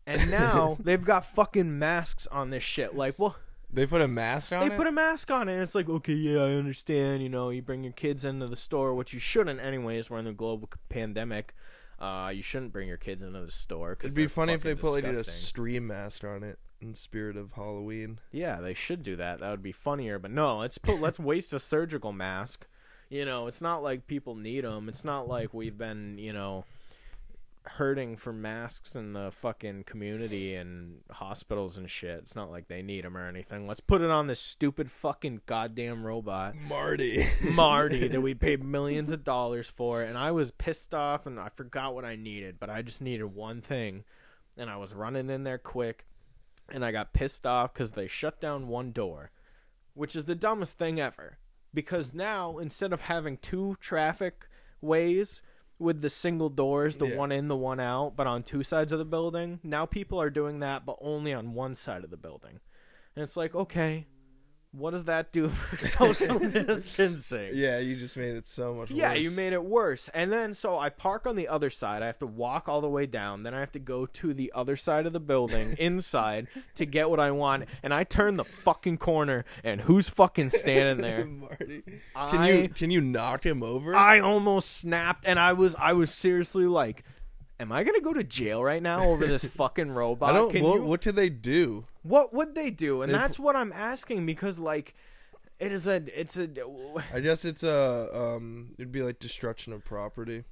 [0.05, 2.95] And now they've got fucking masks on this shit.
[2.95, 3.37] Like, well,
[3.71, 4.77] They put a mask on they it.
[4.77, 5.53] put a mask on it.
[5.53, 7.21] And it's like, okay, yeah, I understand.
[7.21, 10.09] You know, you bring your kids into the store, which you shouldn't, anyways.
[10.09, 11.53] We're in the global pandemic.
[11.99, 13.95] Uh, you shouldn't bring your kids into the store.
[13.95, 16.93] Cause It'd be funny if they fucking put like a Scream mask on it in
[16.93, 18.19] spirit of Halloween.
[18.31, 19.39] Yeah, they should do that.
[19.39, 20.17] That would be funnier.
[20.17, 22.67] But no, let's put let's waste a surgical mask.
[23.09, 24.87] You know, it's not like people need them.
[24.87, 26.65] It's not like we've been, you know,
[27.63, 32.19] hurting for masks in the fucking community and hospitals and shit.
[32.19, 33.67] It's not like they need them or anything.
[33.67, 36.55] Let's put it on this stupid fucking goddamn robot.
[36.55, 37.27] Marty.
[37.51, 41.49] Marty that we paid millions of dollars for, and I was pissed off and I
[41.49, 44.03] forgot what I needed, but I just needed one thing,
[44.57, 46.05] and I was running in there quick,
[46.69, 49.31] and I got pissed off because they shut down one door,
[49.93, 51.37] which is the dumbest thing ever.
[51.71, 54.47] Because now instead of having two traffic
[54.81, 55.41] ways
[55.79, 57.15] with the single doors, the Yeah.
[57.17, 60.29] one in, the one out, but on two sides of the building, now people are
[60.29, 62.59] doing that, but only on one side of the building,
[63.15, 64.05] and it's like okay.
[64.71, 67.49] What does that do for social distancing?
[67.53, 69.19] yeah, you just made it so much Yeah, worse.
[69.19, 70.09] you made it worse.
[70.13, 72.03] And then so I park on the other side.
[72.03, 73.41] I have to walk all the way down.
[73.43, 77.09] Then I have to go to the other side of the building inside to get
[77.09, 77.65] what I want.
[77.81, 81.25] And I turn the fucking corner and who's fucking standing there?
[81.25, 81.81] Marty.
[81.85, 82.01] Can
[82.41, 83.95] I you can you knock him over?
[83.95, 87.03] I almost snapped and I was I was seriously like
[87.59, 90.29] Am I gonna go to jail right now over this fucking robot?
[90.31, 90.51] I don't.
[90.51, 91.83] Can What, you- what did they do?
[92.03, 93.01] what would they do?
[93.01, 94.95] And They that's what I'm asking because like
[95.59, 96.47] it is a it's a
[97.13, 98.75] I guess it's a um.
[98.77, 100.45] It'd be like destruction of property.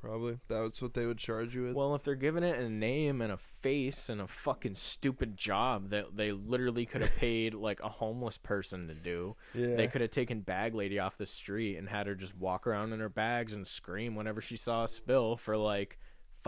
[0.00, 1.74] Probably that's what they would charge you with.
[1.74, 5.90] Well, if they're giving it a name and a face and a fucking stupid job
[5.90, 9.74] that they literally could have paid like a homeless person to do, yeah.
[9.74, 12.92] they could have taken bag lady off the street and had her just walk around
[12.92, 15.98] in her bags and scream whenever she saw a spill for like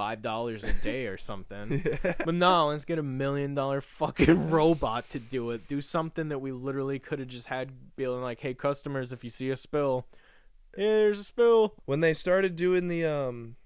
[0.01, 1.85] five dollars a day or something.
[2.03, 2.15] Yeah.
[2.25, 5.69] But no, let's get a million dollar fucking robot to do it.
[5.69, 9.29] Do something that we literally could have just had being like, "Hey, customers, if you
[9.29, 10.07] see a spill,
[10.75, 13.57] here's a spill." when they started doing the um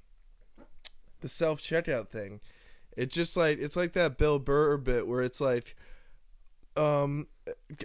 [1.20, 2.40] the self checkout thing,
[2.97, 5.77] it's just like it's like that Bill Burr bit where it's like
[6.76, 7.26] um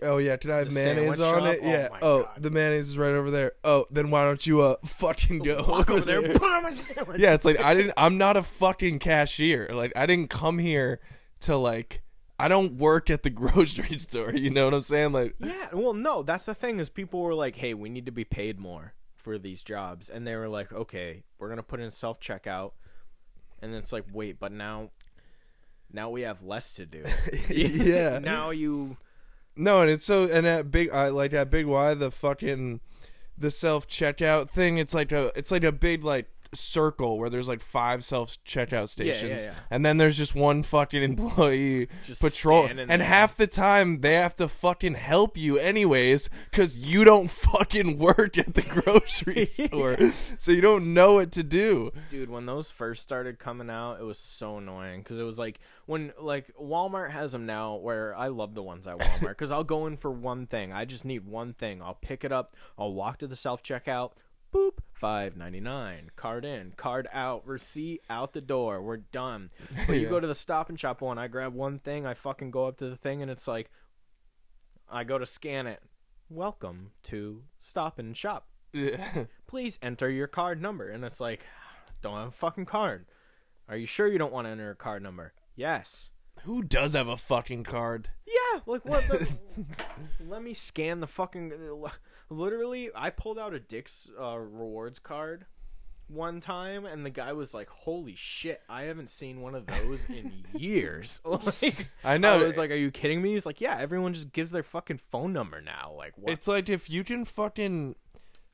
[0.03, 1.53] oh yeah, can I have The mayonnaise sandwich on shop?
[1.55, 1.59] it?
[1.63, 1.87] Oh yeah.
[1.91, 2.43] my Oh, God.
[2.43, 3.51] the mayonnaise is right over there.
[3.63, 7.19] Oh, then why don't you uh fucking go Walk over there, put on my sandwich.
[7.19, 9.69] yeah, it's like I didn't I'm not a fucking cashier.
[9.73, 10.99] Like I didn't come here
[11.41, 12.01] to like
[12.39, 15.11] I don't work at the grocery store, you know what I'm saying?
[15.11, 18.11] Like Yeah, well, no, that's the thing is people were like, "Hey, we need to
[18.13, 21.91] be paid more for these jobs," and they were like, "Okay, we're gonna put in
[21.91, 22.71] self checkout,"
[23.61, 24.91] and it's like, wait, but now,
[25.91, 27.03] now we have less to do.
[27.49, 28.19] Yeah.
[28.19, 28.97] now you,
[29.55, 32.79] No, and it's so and at big I like at Big Y the fucking
[33.37, 34.77] the self checkout thing.
[34.77, 38.71] It's like a it's like a big like circle where there's like five self checkout
[38.97, 39.53] Yeah, yeah, stations, yeah.
[39.69, 42.97] and then there's just one fucking employee Just patrol, and there.
[43.03, 48.37] half the time they have to fucking help you anyways because you don't fucking work
[48.37, 49.97] at the grocery store,
[50.37, 51.91] so you don't know what to do.
[52.09, 55.59] dude, when those first started coming out, it was so annoying because it was like
[55.85, 57.75] when like Walmart has them now.
[57.75, 60.71] Where I love the ones at Walmart because I'll go in for one thing.
[60.73, 61.81] I just need one thing.
[61.81, 62.55] I'll pick it up.
[62.77, 64.11] I'll walk to the self checkout.
[64.53, 66.09] Boop, five ninety nine.
[66.15, 68.81] Card in, card out, receipt out the door.
[68.81, 69.51] We're done.
[69.87, 70.09] But you Yeah.
[70.09, 71.17] go to the Stop and Shop one.
[71.19, 72.05] I grab one thing.
[72.05, 73.69] I fucking go up to the thing, and it's like,
[74.89, 75.81] I go to scan it.
[76.29, 79.25] Welcome to Stop and Shop Yeah.
[79.47, 80.89] please enter your card number.
[80.89, 81.41] And it's like,
[82.01, 83.05] don't have a fucking card.
[83.67, 85.33] Are you sure you don't want to enter a card number?
[85.55, 86.09] Yes.
[86.43, 88.09] Who does have a fucking card?
[88.25, 89.37] Yeah, like what the
[90.27, 91.51] Let me scan the fucking
[92.29, 95.45] literally I pulled out a Dick's uh, rewards card
[96.07, 100.05] one time and the guy was like, "Holy shit, I haven't seen one of those
[100.05, 102.43] in years." like I know.
[102.43, 104.99] I was like, "Are you kidding me?" He's like, "Yeah, everyone just gives their fucking
[105.11, 106.31] phone number now." Like, what?
[106.33, 107.95] It's like if you can fucking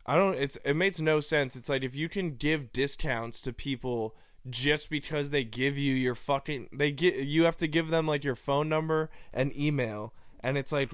[0.05, 1.55] I don't it's it makes no sense.
[1.55, 4.15] It's like if you can give discounts to people
[4.49, 8.23] just because they give you your fucking they get you have to give them like
[8.23, 10.91] your phone number and email and it's like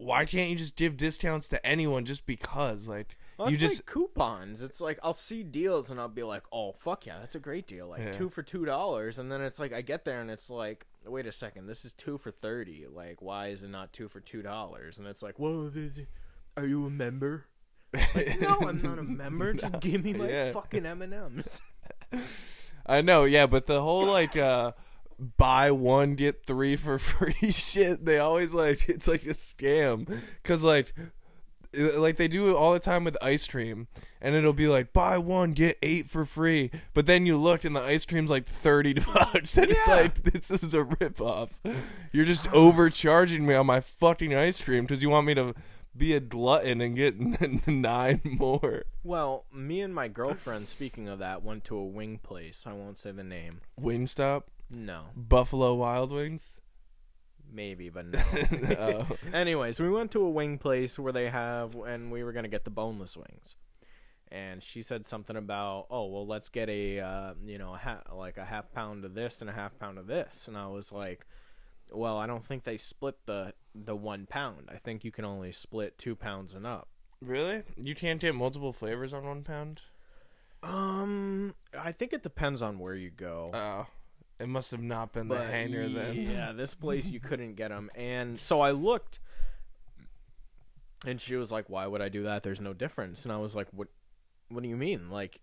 [0.00, 3.86] why can't you just give discounts to anyone just because like Well, you just like
[3.86, 4.62] coupons.
[4.62, 7.66] It's like I'll see deals and I'll be like, "Oh fuck yeah, that's a great
[7.66, 8.12] deal!" Like Yeah.
[8.12, 11.26] two for two dollars, and then it's like I get there and it's like, "Wait
[11.26, 12.86] a second, this is two for thirty.
[12.90, 15.70] Like, why is it not two for two dollars?" And it's like, whoa,
[16.56, 17.44] are you a member?"
[17.92, 19.52] Like, no, I'm not a member.
[19.60, 20.52] Just give me my Yeah.
[20.52, 21.60] fucking M and M's.
[22.86, 24.72] I know, yeah, but the whole like uh
[25.36, 30.64] buy one get three for free shit, they always like it's like a scam cuz
[30.64, 30.94] like
[31.72, 33.86] like they do it all the time with ice cream
[34.20, 37.76] and it'll be like buy one get 8 for free, but then you look and
[37.76, 41.50] the ice cream's like 30 bucks and it's like this is a rip off.
[42.12, 45.54] You're just overcharging me on my fucking ice cream cuz you want me to
[45.96, 47.16] be a glutton and get
[47.66, 48.84] nine more.
[49.02, 52.64] Well, me and my girlfriend, speaking of that, went to a wing place.
[52.66, 53.60] I won't say the name.
[53.80, 56.60] Wingstop, No, Buffalo Wild Wings.
[57.52, 58.20] maybe, but no.
[58.78, 59.16] Oh.
[59.32, 62.64] Anyways, we went to a wing place where they have, and we were gonna get
[62.64, 63.56] the boneless wings.
[64.32, 68.02] And she said something about, oh well, let's get a, uh, you know, a ha-
[68.14, 70.46] like a half pound of this and a half pound of this.
[70.46, 71.26] And I was like,
[71.90, 74.68] well, I don't think they split the the one pound.
[74.72, 76.86] I think you can only split two pounds and up.
[77.20, 77.64] Really?
[77.76, 79.82] You can't get multiple flavors on one pound?
[80.62, 83.50] Um, I think it depends on where you go.
[83.52, 83.86] Oh,
[84.40, 86.14] it must have not been the hangar then.
[86.16, 89.20] Yeah, this place you couldn't get them, and so I looked,
[91.06, 92.42] and she was like, "Why would I do that?
[92.42, 93.88] There's no difference." And I was like, "What?
[94.48, 95.10] What do you mean?
[95.10, 95.40] Like,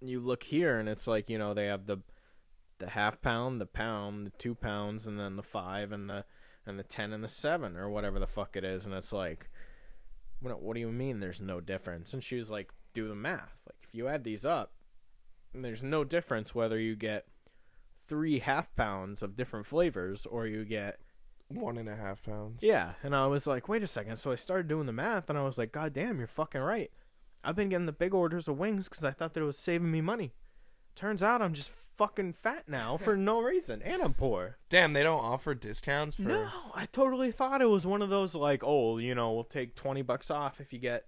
[0.00, 1.98] you look here, and it's like you know they have the
[2.78, 6.24] the half pound, the pound, the two pounds, and then the five and the
[6.66, 9.48] and the ten and the seven or whatever the fuck it is, and it's like,
[10.40, 10.60] what?
[10.60, 11.20] What do you mean?
[11.20, 12.12] There's no difference?
[12.12, 13.56] And she was like, "Do the math.
[13.66, 14.72] Like, if you add these up,
[15.54, 17.26] there's no difference whether you get."
[18.10, 20.98] Three half pounds of different flavors or you get
[21.48, 22.58] One and a half pounds.
[22.60, 25.38] yeah and i was like wait a second so i started doing the math and
[25.38, 26.90] i was like god damn you're fucking right
[27.44, 29.90] i've been getting the big orders of wings because i thought that it was saving
[29.92, 30.32] me money
[30.96, 35.02] turns out i'm just fucking fat now for no reason and i'm poor Damn, they
[35.04, 36.22] don't offer discounts for.
[36.22, 39.76] no i totally thought it was one of those like oh you know we'll take
[39.76, 41.04] 20 bucks off if you get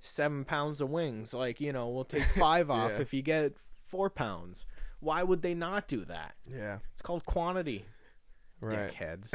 [0.00, 3.00] seven pounds of wings like you know we'll take five off Yeah.
[3.00, 3.54] if you get
[3.86, 4.66] four pounds
[5.04, 7.84] why would they not do that Yeah, it's called quantity
[8.60, 8.90] right.
[8.90, 9.30] dickheads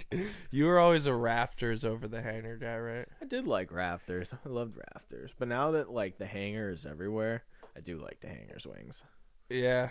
[0.10, 3.08] Dude, you were always a rafters over the hangar guy, right?
[3.20, 4.32] I did like rafters.
[4.32, 5.32] I loved rafters.
[5.38, 7.42] But now that like the hangar is everywhere,
[7.76, 9.02] I do like the hangars wings.
[9.50, 9.88] Yeah,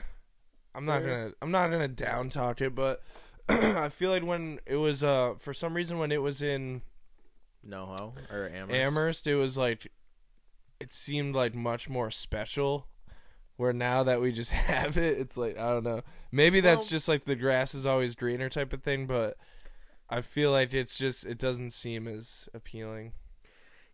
[0.73, 1.33] I'm not They're- gonna.
[1.41, 3.03] I'm not gonna down talk it, but
[3.49, 6.81] I feel like when it was, uh, for some reason, when it was in
[7.67, 8.73] NoHo or Amherst.
[8.73, 9.91] Amherst, it was like,
[10.79, 12.87] it seemed like much more special.
[13.57, 16.01] Where now that we just have it, it's like I don't know.
[16.31, 19.37] Maybe that's just like the grass is always greener type of thing, but
[20.09, 23.13] I feel like it's just it doesn't seem as appealing.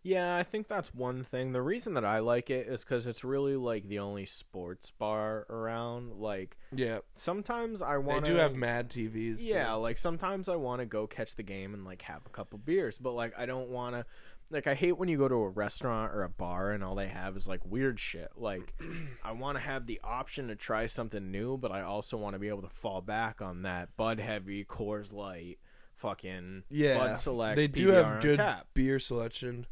[0.02, 1.52] Yeah, I think that's one thing.
[1.52, 5.46] The reason that I like it is because it's really like the only sports bar
[5.50, 6.14] around.
[6.14, 8.24] Like Yeah, sometimes I want.
[8.24, 8.30] To.
[8.30, 9.38] They do have mad TVs.
[9.38, 9.44] too.
[9.44, 12.58] Yeah, like sometimes I want to go catch the game and like have a couple
[12.58, 14.06] beers, but like I don't want to.
[14.50, 17.08] Like I hate when you go to a restaurant or a bar and all they
[17.08, 18.30] have is like weird shit.
[18.36, 18.74] Like
[19.24, 22.38] I want to have the option to try something new, but I also want to
[22.40, 25.58] be able to fall back on that Bud Heavy, Coors Light,
[25.94, 26.98] fucking yeah.
[26.98, 27.56] Bud Select.
[27.56, 28.66] they do PBR have good tap.
[28.74, 29.66] beer selection.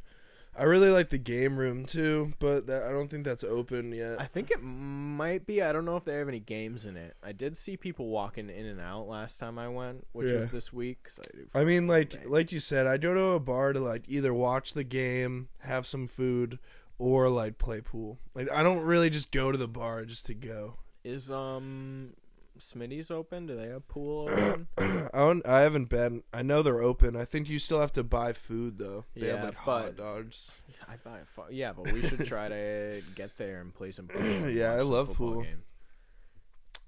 [0.58, 4.20] I really like the game room too, but that, I don't think that's open yet.
[4.20, 5.62] I think it might be.
[5.62, 7.14] I don't know if they have any games in it.
[7.22, 10.48] I did see people walking in and out last time I went, which was Yeah.
[10.50, 11.08] this week.
[11.54, 14.34] I, I mean, like like you said, I go to a bar to like either
[14.34, 16.58] watch the game, have some food,
[16.98, 18.18] or like play pool.
[18.34, 20.78] Like I don't really just go to the bar just to go.
[21.04, 22.14] is um
[22.58, 23.46] Smitty's open?
[23.46, 24.68] Do they have pool open?
[24.78, 26.22] I don't, I haven't been.
[26.32, 27.16] I know they're open.
[27.16, 29.04] I think you still have to buy food though.
[29.16, 30.50] They have Yeah, like hot but- dogs.
[30.88, 34.06] I buy a fu- yeah, but we should try to get there and play some
[34.08, 34.22] pool.
[34.50, 35.42] Yeah, I love pool.
[35.42, 35.66] games.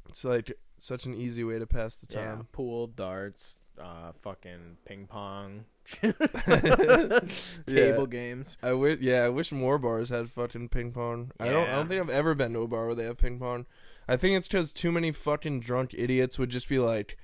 [0.08, 2.46] It's like such an easy way to pass the Yeah, time.
[2.52, 5.64] pool, darts, uh, fucking ping pong,
[6.02, 7.20] Yeah.
[7.66, 8.56] table games.
[8.62, 11.30] I wish, yeah, I wish more bars had fucking ping pong.
[11.38, 13.38] I don't, I don't think I've ever been to a bar where they have ping
[13.38, 13.66] pong.
[14.08, 17.16] I think it's because too many fucking drunk idiots would just be like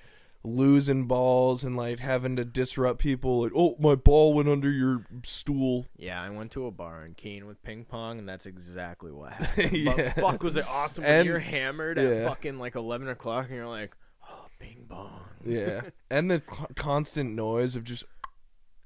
[0.44, 3.42] losing balls and like having to disrupt people.
[3.42, 5.86] Like, oh, my ball went under your stool.
[5.96, 9.32] Yeah, I went to a bar in Keene with ping pong, and that's exactly what
[9.34, 9.72] happened.
[9.72, 10.12] Yeah.
[10.14, 12.28] But fuck, was it awesome when And- you're hammered at yeah.
[12.28, 13.96] fucking like eleven o'clock, and you're like,
[14.30, 15.22] oh, ping pong.
[15.44, 18.04] Yeah, and the co- constant noise of just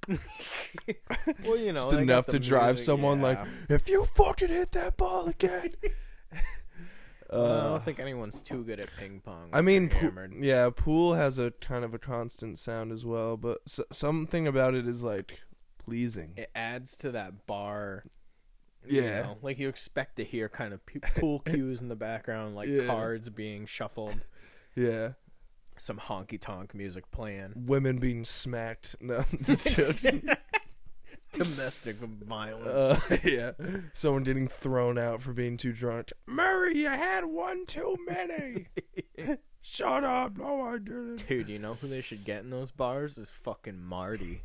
[0.08, 3.38] Well, you know, just enough to drive music, someone like,
[3.68, 5.74] if you fucking hit that ball again.
[7.32, 9.50] Well, I uh, don't think anyone's too good at ping pong.
[9.52, 9.90] I mean,
[10.40, 14.74] yeah, pool has a kind of a constant sound as well, but s- something about
[14.74, 15.38] it is like
[15.78, 16.32] pleasing.
[16.36, 18.04] it adds to that bar.
[18.88, 19.02] Yeah.
[19.02, 20.80] you know, like you expect to hear kind of
[21.18, 22.86] pool cues in the background, like Yeah.
[22.86, 24.20] cards being shuffled,
[24.74, 25.10] Yeah,
[25.76, 28.96] some honky tonk music playing, women being smacked.
[29.02, 30.22] No, I'm just joking.
[31.44, 33.10] domestic violence.
[33.10, 33.52] uh, yeah,
[33.92, 36.12] someone getting thrown out for being too drunk.
[36.26, 38.66] Murray, you had one too many.
[39.62, 40.38] Shut up!
[40.38, 41.26] No, I didn't.
[41.28, 44.42] Dude, you know who they should get in those bars is fucking Marty.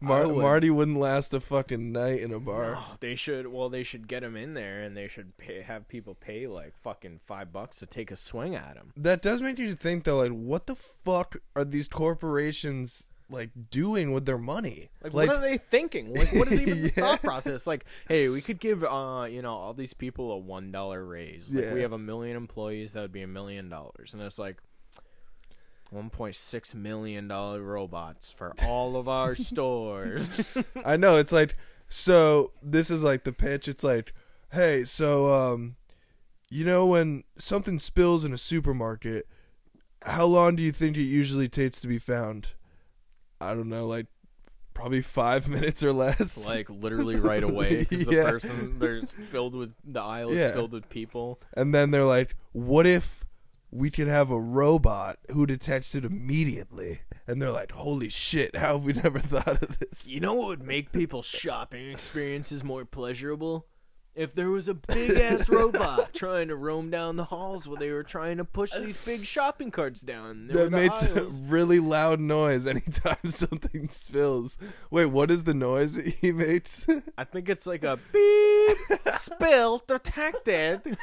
[0.00, 2.74] Mar- would- Marty wouldn't last a fucking night in a bar.
[2.74, 3.48] No, they should.
[3.48, 6.74] Well, they should get him in there, and they should pay, have people pay like
[6.78, 8.92] fucking five bucks to take a swing at him.
[8.96, 14.12] That does make you think though, like, what the fuck are these corporations like doing
[14.12, 14.90] with their money.
[15.02, 16.12] Like, Like, what are they thinking?
[16.14, 17.66] Like, what is even the thought process?
[17.66, 21.52] Like, hey, we could give, uh, you know, all these people a one dollar raise.
[21.54, 21.74] Like, Yeah.
[21.74, 24.56] we have a million employees, that would be a million dollars, and it's like
[25.90, 30.28] one point six million dollar robots for all of our stores.
[30.84, 31.56] I know it's like
[31.88, 33.66] so this is like the pitch.
[33.68, 34.12] It's like,
[34.52, 35.76] hey, so um
[36.48, 39.26] you know when something spills in a supermarket,
[40.02, 42.50] how long do you think it usually takes to be found?
[43.40, 44.06] I don't know, like
[44.74, 46.46] probably 5 minutes or less.
[46.46, 48.30] like literally right away because the Yeah.
[48.30, 50.52] person there's filled with the aisle is Yeah.
[50.52, 51.40] filled with people.
[51.54, 53.24] and then they're like, what if
[53.72, 57.00] we could have a robot who detects it immediately?
[57.26, 60.06] And they're like, holy shit, how have we never thought of this?
[60.06, 63.66] You know what would make people's shopping experiences more pleasurable?
[64.14, 67.92] If there was a big ass robot trying to roam down the halls while they
[67.92, 70.48] were trying to push these big shopping carts down.
[70.48, 74.58] There That makes a really loud noise anytime something spills.
[74.90, 76.86] Wait, what is the noise he makes?
[77.16, 78.76] I think it's like a beep
[79.14, 80.96] spill detected.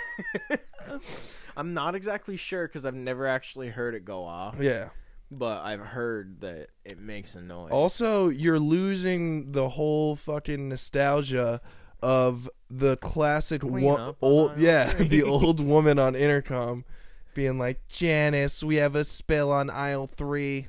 [1.56, 4.90] I'm not exactly sure because I've never actually heard it go off, yeah.
[5.32, 7.72] but I've heard that it makes a noise.
[7.72, 11.62] Also, you're losing the whole fucking nostalgia
[12.02, 16.86] of the classic wo- old yeah, the old woman on intercom
[17.34, 20.68] being like, "Janice, we have a spill on aisle 3."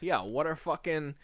[0.00, 1.14] Yeah, what are fucking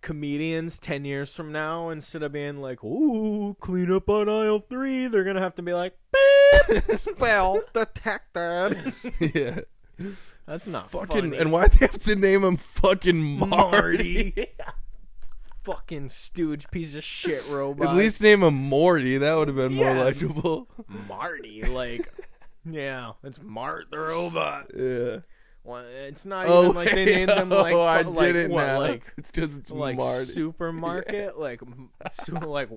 [0.00, 5.08] comedians 10 years from now instead of being like, ooh, clean up on aisle 3,
[5.08, 5.96] they're to have to be like,
[6.90, 8.92] spell detected.
[9.20, 9.60] yeah.
[10.46, 11.36] That's not Fucking funny.
[11.38, 14.34] and why they have to name him fucking Marty?
[14.36, 14.46] Marty.
[15.62, 17.88] Fucking stooge piece of shit robot.
[17.88, 19.18] At least name him Morty.
[19.18, 19.94] That would have been Yeah.
[19.94, 20.68] more legible.
[21.08, 22.12] Marty, like,
[22.68, 24.66] yeah, it's Mart the robot.
[24.76, 25.18] Yeah.
[25.64, 28.50] Well, it's not Oh, even like they named them oh, like, oh, I get it
[28.50, 28.78] what, now.
[28.80, 30.24] like it's just it's like Marty.
[30.24, 32.68] supermarket, like m- su- like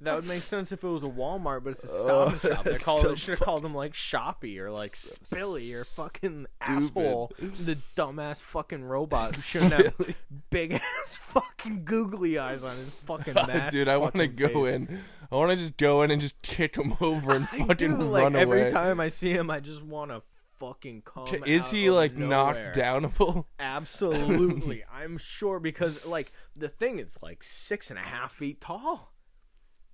[0.00, 2.52] that would make sense if it was a Walmart, but it's a oh, Stop and
[2.52, 2.64] Oh, Shop.
[2.64, 6.46] They call so it should have called them like Shoppy or like Spilly or fucking
[6.60, 7.32] asshole.
[7.38, 10.14] The dumbass fucking robot who shouldn't have
[10.50, 13.72] big ass fucking googly eyes on his fucking mask.
[13.72, 15.00] Dude, I want to go in.
[15.30, 18.02] I want to just go in and just kick him over and I fucking do,
[18.04, 20.22] like run every time I see him, I just want to
[20.58, 21.42] fucking come.
[21.46, 22.28] Is he like nowhere.
[22.28, 23.44] knocked downable?
[23.58, 24.84] Absolutely.
[24.92, 29.12] I'm sure because like the thing is like six and a half feet tall.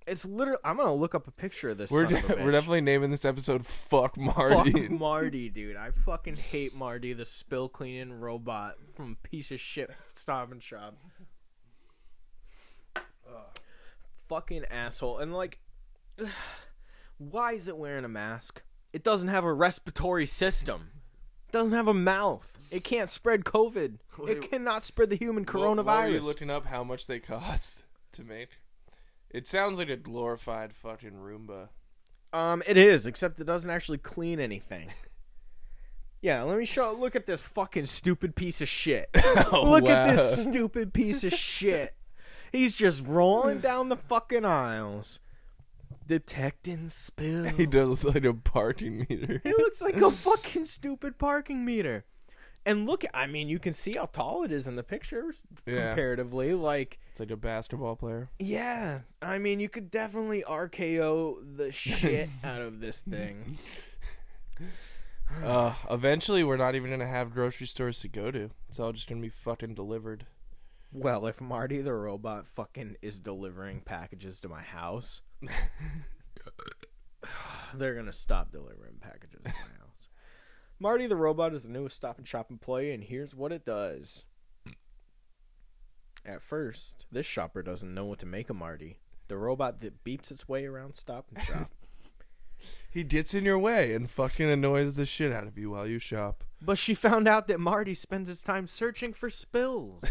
[0.07, 0.59] It's literally.
[0.63, 1.89] I'm gonna look up a picture of this.
[1.89, 5.75] We're de- of we're definitely naming this episode "Fuck Marty." Fuck Marty." Dude.
[5.75, 10.95] I fucking hate Marty, the spill cleaning robot from piece of shit Stop and Shop.
[14.27, 15.19] Fucking asshole.
[15.19, 15.59] And like,
[17.17, 18.63] why is it wearing a mask?
[18.93, 20.89] It doesn't have a respiratory system.
[21.47, 22.57] It doesn't have a mouth.
[22.71, 23.97] It can't spread COVID.
[24.17, 26.11] Wait, it cannot spread the human What- what were coronavirus.
[26.13, 27.83] you looking up how much they cost
[28.13, 28.49] to make?
[29.35, 31.67] It sounds like a glorified fucking Roomba.
[32.31, 34.89] Um, it is, except it doesn't actually clean anything.
[36.21, 36.91] Yeah, let me show.
[36.91, 39.09] Look at this fucking stupid piece of shit.
[39.51, 41.93] Oh, look at this stupid piece of shit.
[42.51, 45.19] He's just rolling down the fucking aisles,
[46.07, 47.43] detecting spill.
[47.49, 49.39] He does look like a parking meter.
[49.43, 52.05] He looks like a fucking stupid parking meter.
[52.65, 55.89] And look, I mean, you can see how tall it is in the pictures Yeah.
[55.89, 56.55] comparatively.
[56.55, 58.29] Like, It's like a basketball player.
[58.39, 63.57] yeah, I mean, you could definitely RKO the shit out of this thing.
[65.43, 68.51] Uh, eventually, we're not even gonna have grocery stores to go to.
[68.69, 70.27] It's all just gonna be fucking delivered.
[70.93, 75.23] Well, if Marty the robot fucking is delivering packages to my house,
[77.73, 80.09] they're gonna stop delivering packages to my house.
[80.79, 84.25] Marty the robot is the newest Stop and Shop employee, and here's what it does.
[86.25, 88.97] At first, this shopper doesn't know what to make of Marty,
[89.27, 91.71] the robot that beeps its way around Stop and Shop.
[92.89, 95.99] He gets in your way and fucking annoys the shit out of you while you
[95.99, 96.45] shop.
[96.61, 100.01] but she found out that Marty spends his time searching for spills.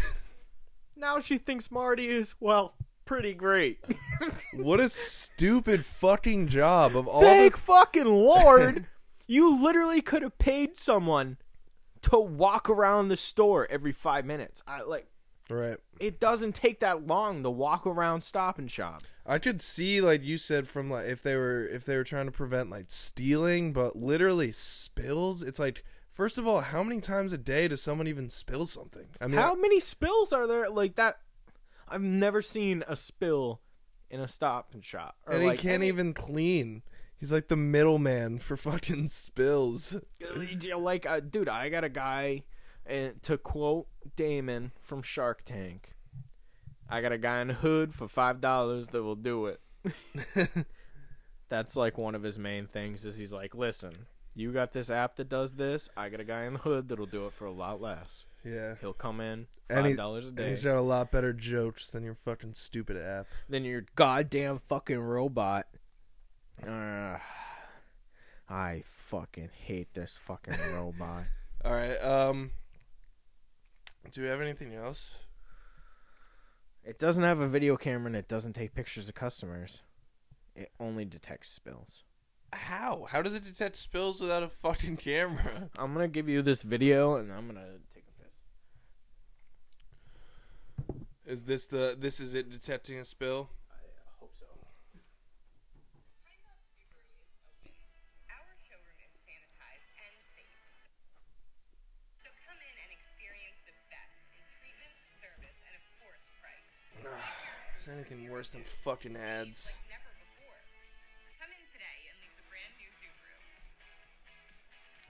[0.95, 3.79] now she thinks Marty is, well, pretty great.
[4.53, 8.85] What a stupid fucking job of all Thank the fucking lord!
[9.27, 11.37] you literally could have paid someone
[12.03, 14.61] to walk around the store every five minutes.
[14.67, 15.07] I like
[15.49, 15.77] right.
[15.99, 19.03] it doesn't take that long to walk around Stop and Shop.
[19.25, 22.27] I could see, like you said, from like if they were if they were trying
[22.27, 25.41] to prevent like stealing, but literally spills.
[25.41, 29.07] It's like first of all, how many times a day does someone even spill something?
[29.19, 31.19] I mean, How many spills are there like that?
[31.87, 33.61] I've never seen a spill
[34.09, 35.15] in a Stop and Shop.
[35.27, 36.83] Or and like, he can't any- even clean.
[37.17, 39.95] He's like the middleman for fucking spills.
[40.77, 42.43] like, uh, dude, I got a guy
[42.85, 45.91] And to quote Daymond from Shark Tank,
[46.89, 49.59] I got a guy in the hood for five dollars that will do it.
[51.49, 55.15] That's like one of his main things is he's like, listen, you got this app
[55.17, 55.89] that does this.
[55.95, 58.25] I got a guy in the hood that'll do it for a lot less.
[58.43, 58.75] yeah.
[58.81, 60.49] He'll come in And five dollars a And day.
[60.49, 63.27] he's got a lot better jokes than your fucking stupid app.
[63.49, 65.67] Than your goddamn fucking robot.
[66.67, 67.17] Uh,
[68.49, 71.23] I fucking hate this fucking robot.
[71.63, 71.97] All right.
[71.97, 72.51] Um.
[74.11, 75.17] Do we have anything else?
[76.83, 79.81] It doesn't have a video camera and it doesn't take pictures of customers.
[80.55, 82.03] It only detects spills.
[82.53, 83.07] How?
[83.09, 85.69] How does it detect spills without a fucking camera?
[85.77, 88.13] I'm gonna give you this video and I'm gonna take a
[90.93, 91.33] piss.
[91.33, 91.97] Is this the?
[91.99, 93.49] This is it detecting a spill?
[107.95, 109.71] Anything worse than fucking ads?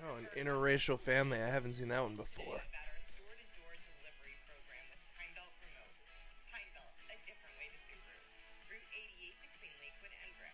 [0.04, 1.42] Oh, an interracial family.
[1.42, 2.46] I haven't seen that one before.
[2.46, 5.98] About our store-to-door delivery program with Heimbelt Remote.
[6.52, 8.22] Heimbelt, a different way to Subaru.
[8.70, 10.54] Route 88 between Lakewood and Brick.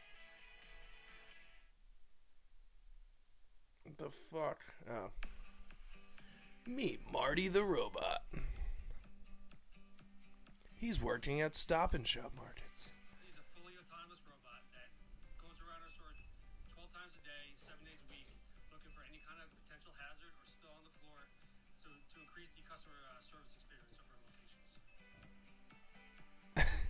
[3.83, 4.59] What the fuck?
[4.87, 5.09] Oh.
[6.69, 8.21] Meet Marty the robot.
[10.81, 12.89] He's working at Stop and Shop markets.
[13.21, 14.89] He's a fully autonomous robot that
[15.37, 16.09] goes around our store
[16.73, 18.25] 12 times a day, 7 days a week,
[18.73, 21.29] looking for any kind of potential hazard or spill on the floor
[21.77, 24.73] so to increase the customer uh, service experience of our locations.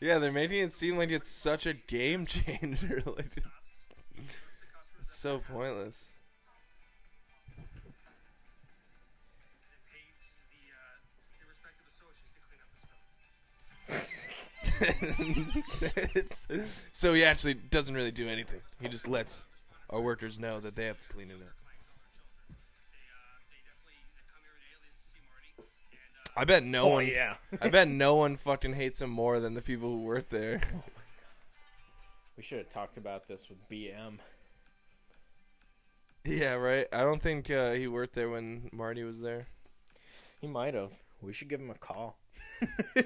[0.00, 3.04] Yeah, they're making it seem like it's such a game changer.
[3.20, 6.09] like, Stops, alerts the customers it's so pointless.
[16.92, 18.60] so he actually doesn't really do anything.
[18.80, 19.44] He just lets
[19.90, 21.40] our workers know that they have to clean it up.
[21.40, 22.56] Clients, all our children.
[23.48, 25.50] They, they definitely they come here every day at least to see Marty.
[26.36, 27.06] And, I bet no Oh, one.
[27.06, 27.34] yeah.
[27.60, 30.60] I bet no one fucking hates him more than the people who work there.
[32.36, 34.18] We should have talked about this with BM.
[36.24, 36.86] yeah, right.
[36.90, 39.46] I don't think uh, he worked there when Marty was there.
[40.40, 40.92] He might have.
[41.20, 42.16] We should give him a call.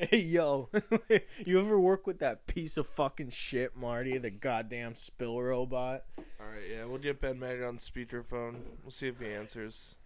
[0.08, 0.70] hey yo,
[1.44, 6.04] you ever work with that piece of fucking shit, Marty, the goddamn spill robot?
[6.16, 8.60] All right, yeah, we'll get Ben Maggott on speakerphone.
[8.82, 9.96] We'll see if he answers.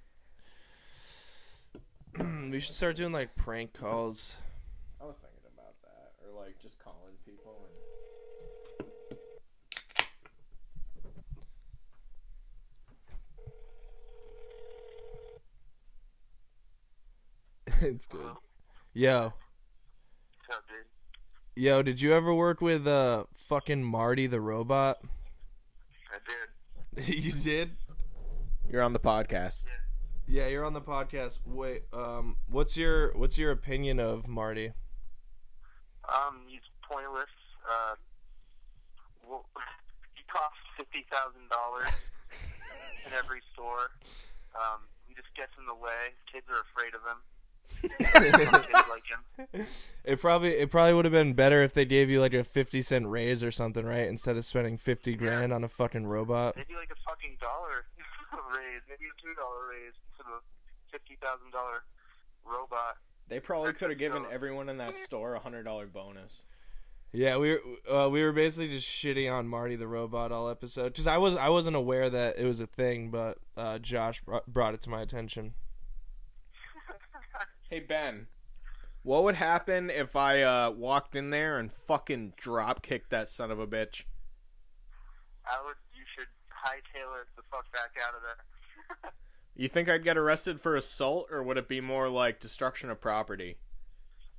[2.19, 4.35] we should start doing like prank calls.
[5.01, 7.69] I was thinking about that, or like just calling people
[17.79, 17.91] and.
[17.95, 18.35] it's good.
[18.93, 19.44] Yo, What's up, dude?
[21.57, 24.99] Yo, did you ever work with uh fucking Marty the robot?
[26.11, 26.19] I
[26.97, 27.09] did.
[27.25, 27.73] you did?
[28.71, 29.65] You're on the podcast.
[30.27, 31.39] Yeah, you're on the podcast.
[31.45, 34.73] Wait, um, what's your what's your opinion of Marty?
[36.09, 37.29] Um, he's pointless.
[37.69, 37.97] Uh,
[39.29, 39.45] well,
[40.15, 41.93] he costs fifty thousand dollars
[43.07, 43.93] in every store.
[44.55, 46.17] Um, he just gets in the way.
[46.33, 47.21] Kids are afraid of him.
[47.83, 49.67] Some kids like him.
[50.05, 52.83] It probably it probably would have been better if they gave you like a fifty
[52.83, 54.07] cent raise or something, right?
[54.09, 56.57] Instead of spending fifty grand on a fucking robot.
[56.57, 57.85] Maybe like a fucking dollar
[58.55, 61.85] raise, maybe a two dollar raise instead of a fifty thousand dollar
[62.45, 62.97] robot.
[63.29, 66.43] They probably could have given everyone in that store a hundred dollar bonus.
[67.13, 67.61] Yeah, we were
[67.91, 71.37] uh, we were basically just shitting on Marty the robot all episode because I was
[71.37, 74.91] I wasn't aware that it was a thing, but uh, Josh brought, brought it to
[74.91, 75.55] my attention.
[77.71, 78.27] Hey Ben,
[79.03, 83.51] what would happen if I uh, walked in there and fucking drop kicked that son
[83.51, 84.03] of a bitch?
[85.47, 85.77] I would.
[85.95, 89.13] You should hightail it the fuck back out of there.
[89.57, 93.01] You think I'd get arrested for assault, or would it be more like destruction of
[93.01, 93.57] property?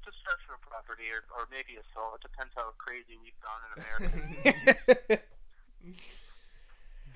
[0.04, 2.20] Destruction of property, or, or maybe assault.
[2.20, 5.24] It depends how crazy we've gone in America.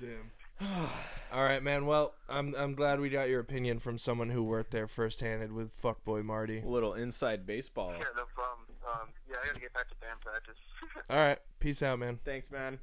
[0.00, 0.30] Damn.
[1.32, 1.86] all right, man.
[1.86, 5.70] Well, I'm I'm glad we got your opinion from someone who worked there firsthand with
[5.80, 6.60] fuckboy Marty.
[6.60, 7.92] A little inside baseball.
[7.92, 8.66] yeah, no problem.
[8.86, 10.56] Um, yeah, I gotta get back to band practice.
[11.10, 12.18] All right, peace out, man.
[12.24, 12.78] Thanks, man.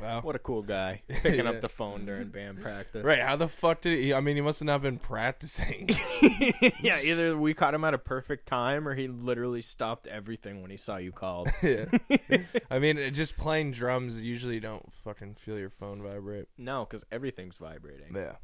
[0.00, 0.20] Wow.
[0.22, 1.02] What a cool guy.
[1.08, 1.50] Picking Yeah.
[1.50, 3.04] up the phone during band practice.
[3.04, 3.20] Right?
[3.20, 4.14] How the fuck did he?
[4.14, 5.88] I mean, he must have not been practicing.
[6.80, 10.70] yeah, either we caught him at a perfect time or he literally stopped everything when
[10.70, 11.48] he saw you called.
[11.62, 11.84] yeah.
[12.70, 14.20] I mean, just playing drums.
[14.20, 16.48] You usually don't fucking feel your phone vibrate.
[16.56, 18.14] no, because everything's vibrating.
[18.14, 18.36] Yeah.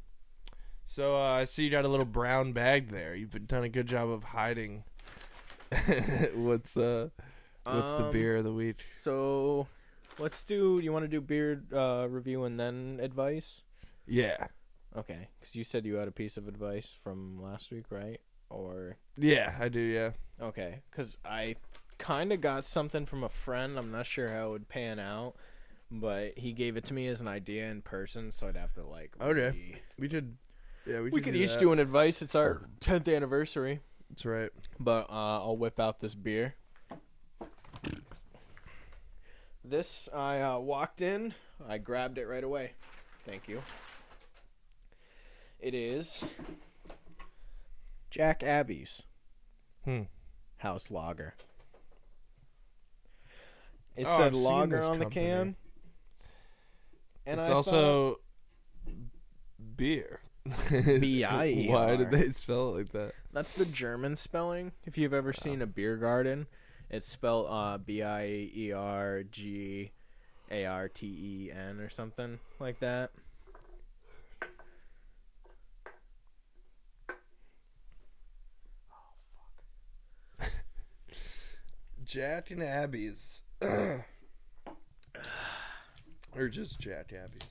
[0.85, 3.15] So uh, I see you got a little brown bag there.
[3.15, 4.85] You've been- done a good job of hiding.
[6.35, 7.09] what's uh,
[7.65, 8.85] what's the Um, beer of the week?
[8.93, 9.67] So
[10.19, 10.79] let's do.
[10.83, 13.63] You want to do beer uh, review and then advice?
[14.07, 14.47] Yeah,
[14.97, 18.21] Okay, because you said you had a piece of advice from last week, right?
[18.49, 19.81] Or yeah, I do.
[19.81, 20.11] Yeah.
[20.41, 21.57] okay, because I
[21.99, 23.79] kind of got something from a friend.
[23.79, 25.35] I'm not sure how it would pan out,
[25.91, 28.87] but he gave it to me as an idea in person, so I'd have to
[28.87, 29.15] like.
[29.21, 29.51] Okay.
[29.51, 30.37] re- We could.
[30.87, 32.23] Yeah, we, We could each do an advice.
[32.23, 34.51] It's our tenth anniversary, That's right.
[34.79, 36.55] but uh, I'll whip out this beer.
[39.69, 41.35] This I uh, walked in,
[41.69, 42.73] I grabbed it right away.
[43.25, 43.63] Thank you.
[45.59, 46.23] It is
[48.11, 49.03] Jack Abbey's
[49.85, 50.03] Hmm.
[50.59, 51.35] House Lager.
[53.97, 55.27] It Oh, said I've lager on the company.
[55.27, 55.57] can.
[57.25, 58.21] And it's I also
[59.77, 60.21] beer.
[61.01, 61.73] B-I-E-R.
[61.75, 63.13] Why did they spell it like that?
[63.33, 64.73] That's the German spelling.
[64.85, 66.47] If you've ever seen a beer garden,
[66.91, 69.91] it's spelled uh, B I E R G
[70.51, 73.11] A R T E N or something like that.
[82.05, 83.43] Jack and Abby's.
[83.63, 84.03] or
[86.49, 87.51] just Jack Abby's.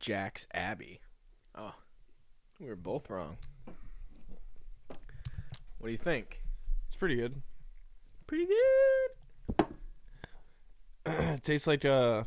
[0.00, 1.00] Jack's Abby.
[1.54, 1.74] Oh,
[2.60, 3.38] we were both wrong.
[5.84, 6.40] What do you think?
[6.86, 7.42] It's pretty good.
[8.26, 9.66] Pretty good.
[11.06, 12.24] it tastes like uh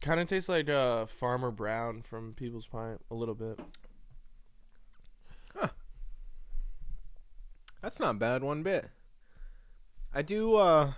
[0.00, 3.58] kind of tastes like uh farmer brown from people's pint a little bit
[5.56, 5.70] Huh.
[7.80, 8.90] That's not bad one bit.
[10.14, 10.54] I do.
[10.54, 10.92] uh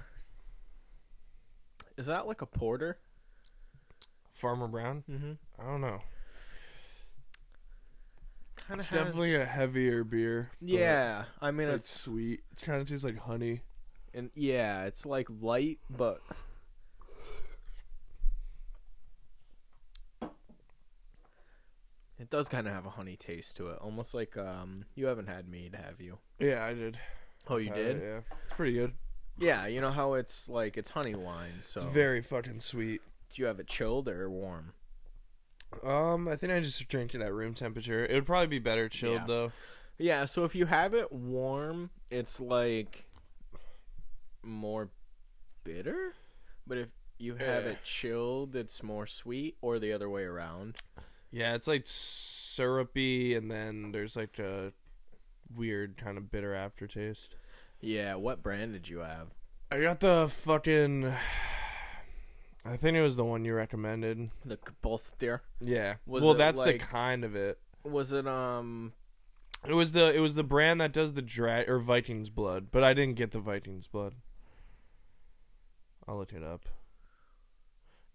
[1.97, 2.99] Is that like a porter?
[4.35, 5.33] Farmer brown Mm-hmm.
[5.59, 6.01] i don't know
[8.69, 12.81] Kind it's definitely a heavier beer Yeah, I it's, mean like it's sweet it kind
[12.81, 13.61] of tastes like honey
[14.15, 16.21] and yeah, it's like light, but
[22.19, 24.85] it does kind of have a honey taste to it, almost like um.
[24.95, 26.19] You haven't had mead, have you?
[26.39, 26.99] yeah i did
[27.49, 27.97] Oh, you Uh, did?
[28.03, 28.93] yeah it's pretty good
[29.39, 31.55] Yeah, you know how it's like it's honey wine.
[31.61, 33.03] So it's very fucking sweet
[33.35, 34.73] do you have it chilled or warm?
[35.83, 38.89] um i think i just drank it at room temperature it would probably be better
[38.89, 39.27] chilled Yeah.
[39.27, 39.53] though
[39.99, 43.07] Yeah, so if you have it warm, it's like
[44.43, 44.91] more
[45.63, 46.15] bitter.
[46.67, 47.71] But if you have Yeah.
[47.71, 50.79] it chilled, it's more sweet, or the other way around.
[51.31, 54.73] Yeah, it's like syrupy, and then there's like a
[55.55, 57.37] weird kind of bitter aftertaste.
[57.81, 59.29] Yeah, what brand did you have?
[59.71, 61.15] I got the fucking.
[62.65, 64.31] I think it was the one you recommended.
[64.45, 65.41] The Kapolster.
[65.61, 65.97] Yeah.
[66.07, 67.59] Was well, that's like- the kind of it.
[67.83, 68.95] Was it um
[69.69, 72.83] It was the it was the brand that does the dra or Vikings blood, but
[72.83, 74.15] I didn't get the Vikings blood.
[76.09, 76.67] I'll look it up.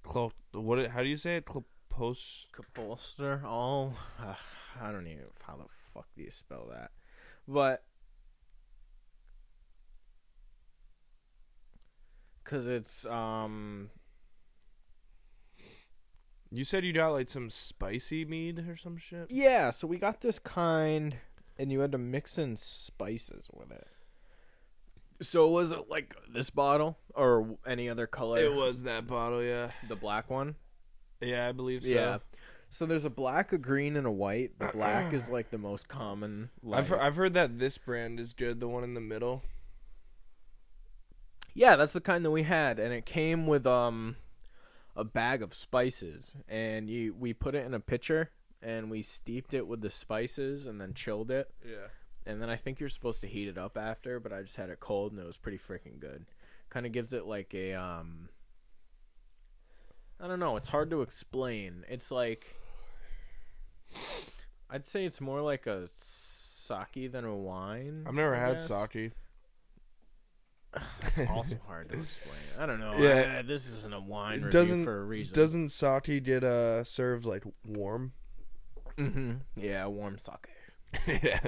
[0.03, 0.79] Clo- what?
[0.79, 1.45] it- How do you say it?
[1.45, 2.45] Clopos.
[2.51, 3.41] Kapolster?
[3.45, 4.37] Oh, ugh,
[4.81, 6.89] I don't even know how the fuck do you spell that?
[7.47, 7.83] But
[12.43, 13.91] cuz it's um
[16.51, 19.27] You said you got like some spicy mead or some shit.
[19.29, 21.15] Yeah, so we got this kind,
[21.57, 23.87] and you had to mix in spices with it.
[25.21, 28.39] So was it like this bottle or any other color?
[28.39, 29.69] It was that bottle, yeah.
[29.87, 30.55] the black one.
[31.21, 31.89] Yeah, I believe so.
[31.89, 32.17] Yeah.
[32.69, 34.57] So there's a black, a green, and a white.
[34.59, 36.49] The black is like the most common.
[36.63, 38.59] Like, I've he- I've heard that this brand is good.
[38.59, 39.43] The one in the middle.
[41.53, 44.15] yeah, that's the kind that we had, and it came with um
[44.99, 48.31] a bag of spices, and you we put it in a pitcher,
[48.61, 51.49] and we steeped it with the spices, and then chilled it.
[51.65, 51.87] Yeah.
[52.25, 54.69] and then I think you're supposed to heat it up after, but I just had
[54.69, 56.25] it cold and it was pretty freaking good.
[56.69, 58.29] Kind of gives it like a um
[60.19, 61.85] I don't know, it's hard to explain.
[61.89, 62.55] It's like
[64.69, 68.03] I'd say it's more like a sake than a wine.
[68.07, 68.67] I've never I had guess.
[68.67, 69.11] sake.
[71.15, 72.37] It's also hard to explain.
[72.59, 72.93] I don't know.
[72.97, 73.37] Yeah.
[73.39, 75.33] I- this isn't a wine review doesn't- for a reason.
[75.35, 78.13] Doesn't sake get uh served like warm?
[78.97, 80.47] hmm Yeah, warm sake.
[81.23, 81.39] yeah.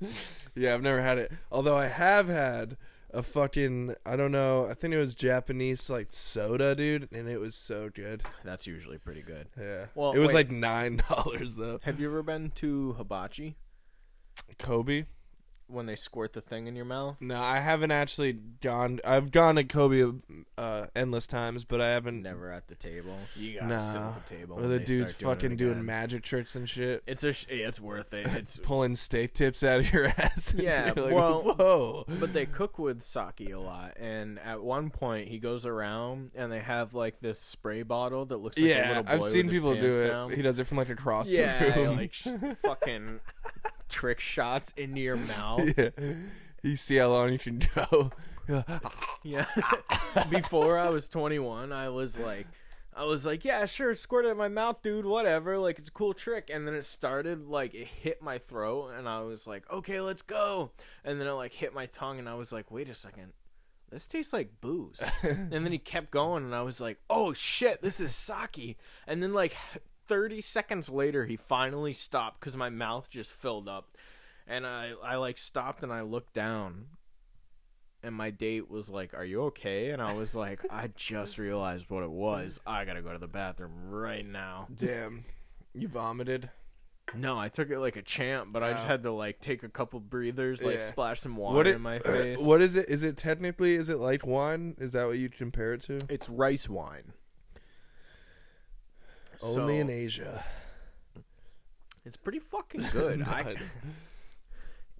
[0.54, 1.32] yeah, I've never had it.
[1.50, 2.76] Although I have had
[3.12, 7.38] a fucking I don't know, I think it was Japanese like soda, dude, and it
[7.38, 8.22] was so good.
[8.44, 9.48] That's usually pretty good.
[9.58, 9.86] Yeah.
[9.94, 10.34] Well, it was wait.
[10.34, 11.78] like nine dollars though.
[11.84, 13.56] Have you ever been to Hibachi
[14.58, 15.04] Kobe?
[15.68, 17.16] When they squirt the thing in your mouth?
[17.20, 19.00] No, I haven't actually gone.
[19.04, 20.04] I've gone to Kobe
[20.56, 22.22] uh, endless times, but I haven't.
[22.22, 23.16] Never at the table.
[23.34, 24.08] You gotta sit Nah.
[24.10, 24.56] at the table.
[24.56, 27.32] When the dude's fucking it doing magic tricks and shit, It's a.
[27.32, 28.26] Sh- it's worth it.
[28.28, 30.54] It's pulling steak tips out of your ass.
[30.58, 32.04] Yeah, like, well, whoa.
[32.08, 36.50] But they cook with sake a lot, and at one point he goes around and
[36.50, 39.48] they have like this spray bottle that looks like a yeah, little boy I've seen
[39.48, 40.08] people do it.
[40.10, 40.32] down.
[40.32, 41.96] He does it from like across yeah, the room.
[41.96, 42.28] like sh-
[42.62, 43.20] fucking
[43.88, 45.72] trick shots into your mouth.
[45.76, 45.90] yeah.
[46.62, 48.10] You see how long you can go.
[49.22, 49.46] Yeah.
[50.30, 52.46] Before I was 21, I was like,
[52.96, 55.58] I was like, yeah, sure, squirt it in my mouth, dude, whatever.
[55.58, 56.50] Like, it's a cool trick.
[56.52, 60.22] And then it started, like, it hit my throat, and I was like, okay, let's
[60.22, 60.72] go.
[61.04, 63.32] And then it, like, hit my tongue, and I was like, wait a second.
[63.90, 65.02] This tastes like booze.
[65.22, 68.78] and then he kept going, and I was like, oh shit, this is sake.
[69.06, 69.54] And then, like,
[70.06, 73.96] 30 seconds later, he finally stopped because my mouth just filled up.
[74.46, 76.86] And I, I, like, stopped and I looked down
[78.02, 81.90] and my date was like, "Are you okay?" And I was like, "I just realized
[81.90, 82.60] what it was.
[82.64, 85.24] I gotta go to the bathroom right now." Damn,
[85.74, 86.50] you vomited.
[87.16, 88.88] No, I took it like a champ, but I just Oh.
[88.88, 90.80] had to like take a couple breathers, like Yeah.
[90.80, 92.38] splash some water What it- in my face.
[92.40, 92.88] What is it?
[92.88, 93.74] Is it technically?
[93.74, 94.76] Is it like wine?
[94.78, 95.98] Is that what you compare it to?
[96.08, 97.12] It's rice wine.
[99.42, 100.44] Only So, in Asia.
[102.04, 103.22] It's pretty fucking good.
[103.26, 103.56] I,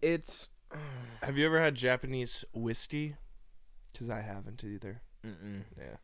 [0.02, 0.50] it's.
[1.22, 3.16] Have you ever had Japanese whiskey?
[3.92, 5.00] Because I haven't either.
[5.24, 5.62] Mm-mm.
[5.78, 5.96] Yeah.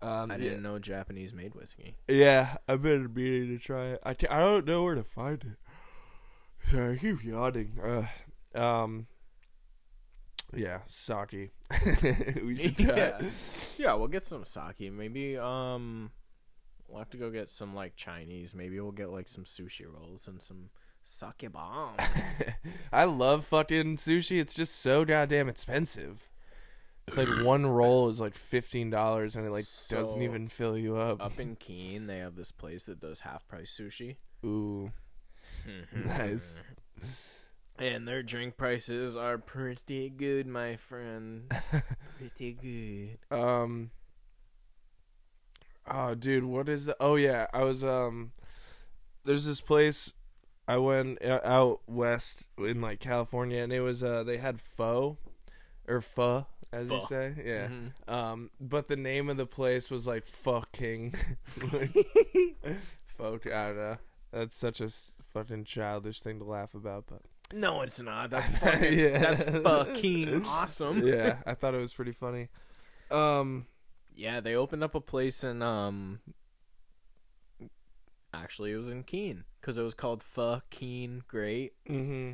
[0.00, 1.96] Um, I didn't know Japanese made whiskey.
[2.06, 4.00] Yeah, I've been meaning to try it.
[4.04, 6.70] I, ca- I don't know where to find it.
[6.70, 7.78] Sorry, I keep yawning.
[8.54, 9.06] Uh, um,
[10.54, 11.50] yeah, sake.
[12.44, 12.96] we should try.
[12.96, 13.20] yeah,
[13.76, 13.94] yeah.
[13.94, 14.92] We'll get some sake.
[14.92, 16.10] Maybe um,
[16.88, 18.54] we'll have to go get some like Chinese.
[18.54, 20.70] Maybe we'll get like some sushi rolls and some
[21.04, 22.00] sake bombs.
[22.92, 24.40] I love fucking sushi.
[24.40, 26.28] It's just so goddamn expensive.
[27.06, 30.96] It's like one roll is like fifteen dollars, and it like doesn't even fill you
[30.96, 31.22] up.
[31.24, 34.16] Up in Keene, they have this place that does half price sushi.
[34.44, 34.92] Ooh,
[35.92, 36.56] nice.
[37.80, 41.52] And their drink prices are pretty good, my friend.
[42.18, 42.52] pretty
[43.30, 43.36] good.
[43.36, 43.90] Um.
[45.90, 46.96] Oh, dude, what is the?
[47.00, 48.32] Oh yeah, I was um.
[49.24, 50.12] There's this place.
[50.66, 55.16] I went uh, out west in like California, and it was uh they had pho,
[55.86, 57.68] or pho as you say, yeah.
[57.68, 58.12] Mhm.
[58.12, 61.14] Um, but the name of the place was like fucking.
[63.16, 63.96] Folk, I don't know.
[64.32, 64.90] That's such a
[65.32, 67.22] fucking childish thing to laugh about, but
[67.52, 68.30] No, it's not.
[68.30, 68.98] That's fucking.
[68.98, 69.18] Yeah.
[69.18, 71.06] That's fucking awesome.
[71.06, 72.48] yeah, I thought it was pretty funny.
[73.10, 73.66] Um,
[74.18, 76.18] Yeah, they opened up a place in um.
[78.34, 81.72] Actually, it was in Keene because it was called Fucking Great.
[81.86, 82.32] hmm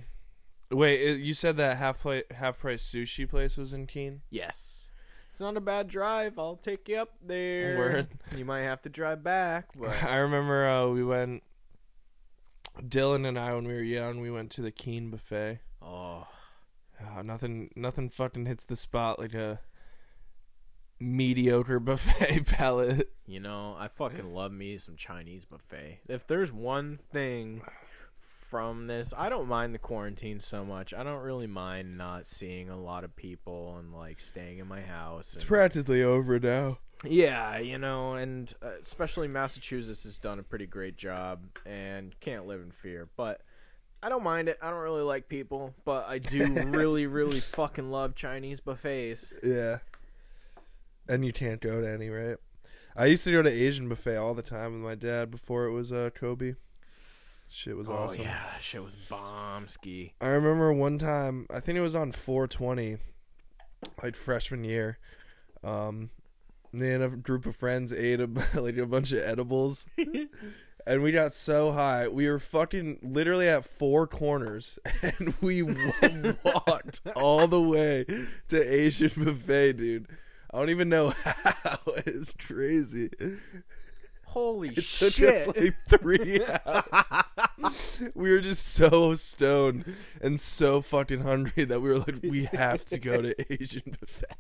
[0.71, 4.23] Wait, it, you said that half play, half price sushi place was in Keene?
[4.31, 4.89] Yes,
[5.31, 6.39] it's not a bad drive.
[6.39, 7.77] I'll take you up there.
[7.77, 8.09] Word.
[8.35, 11.43] You might have to drive back, but I remember uh, we went.
[12.81, 15.61] Dylan and I, when we were young, we went to the Keene buffet.
[15.83, 16.27] oh,
[17.17, 19.61] Oh, nothing, nothing fucking hits the spot like a
[21.01, 23.11] mediocre buffet palette.
[23.27, 26.01] you know, I fucking love me some Chinese buffet.
[26.09, 27.63] If there's one thing
[28.19, 30.95] from this, I don't mind the quarantine so much.
[30.95, 34.81] I don't really mind not seeing a lot of people and like staying in my
[34.83, 35.35] house.
[35.35, 36.79] It's and- practically over now.
[37.07, 42.47] Yeah, you know, and uh, especially Massachusetts has done a pretty great job and can't
[42.47, 43.09] live in fear.
[43.15, 43.43] But
[44.03, 44.57] I don't mind it.
[44.63, 49.35] I don't really like people, but I do really, really fucking love Chinese buffets.
[49.43, 49.79] Yeah.
[51.09, 52.37] And you can't go to any, right?
[52.97, 55.73] I used to go to Asian buffet all the time with my dad before it
[55.73, 56.55] was uh, Kobe.
[57.49, 57.99] Shit was awesome.
[57.99, 58.23] oh awesome.
[58.23, 60.15] yeah, that shit was bomb ski.
[60.21, 62.99] I remember one time, I think it was on 420,
[64.03, 64.99] like freshman year.
[65.63, 66.11] Um,
[66.73, 68.29] me and a group of friends ate a,
[68.61, 69.87] like a bunch of edibles,
[70.87, 72.09] and we got so high.
[72.09, 78.05] We were fucking literally at four corners, and we walked all the way
[78.49, 80.09] to Asian buffet, dude.
[80.55, 81.79] I don't even know how.
[82.07, 83.11] It's crazy.
[84.27, 85.49] Holy It took shit!
[85.49, 88.03] us like three hours.
[88.15, 89.85] we were just so stoned
[90.21, 94.37] and so fucking hungry that we were like, we have to go to Asian buffet.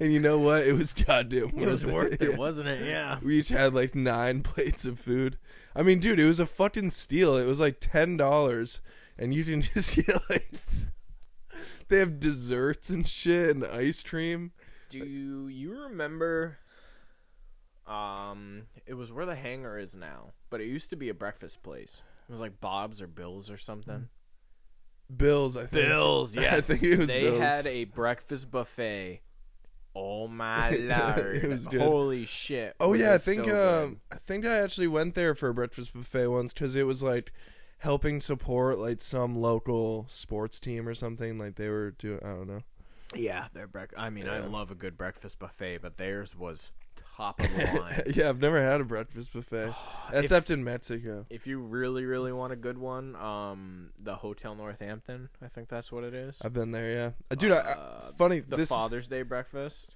[0.00, 0.66] and you know what?
[0.66, 2.36] It was goddamn worth It was worth it, Yeah.
[2.36, 2.86] wasn't it?
[2.86, 3.18] Yeah.
[3.22, 5.36] We each had like nine plates of food.
[5.74, 7.36] I mean, dude, it was a fucking steal.
[7.36, 8.80] It was like ten dollars,
[9.18, 10.50] and you can just get like
[11.88, 14.52] they have desserts and shit and ice cream.
[14.88, 16.58] Do you remember?
[17.86, 21.62] Um, it was where the hangar is now, but it used to be a breakfast
[21.62, 22.02] place.
[22.28, 24.08] It was like Bob's or Bill's or something.
[25.14, 25.86] Bills, I think.
[25.86, 26.66] Bills, I yes.
[26.66, 27.40] think it was they Bills.
[27.40, 29.20] had a breakfast buffet.
[29.94, 31.36] Oh my lord!
[31.36, 31.80] It was good.
[31.80, 32.74] Holy shit!
[32.80, 35.54] Oh was yeah, I think so um, I think I actually went there for a
[35.54, 37.32] breakfast buffet once because it was like
[37.78, 41.38] helping support like some local sports team or something.
[41.38, 42.62] Like they were doing, I don't know.
[43.14, 43.90] Yeah, their break.
[43.96, 44.46] I mean, I Yeah.
[44.46, 46.72] love a good breakfast buffet, but theirs was
[47.16, 48.02] top of the line.
[48.14, 49.70] yeah, I've never had a breakfast buffet
[50.12, 51.24] except in Mexico.
[51.30, 55.28] if you really, really want a good one, um, the Hotel Northampton.
[55.42, 56.40] I think that's what it is.
[56.44, 57.10] I've been there, yeah.
[57.30, 58.40] Uh, dude, I, I, Uh, funny.
[58.40, 59.94] the this, Father's Day breakfast.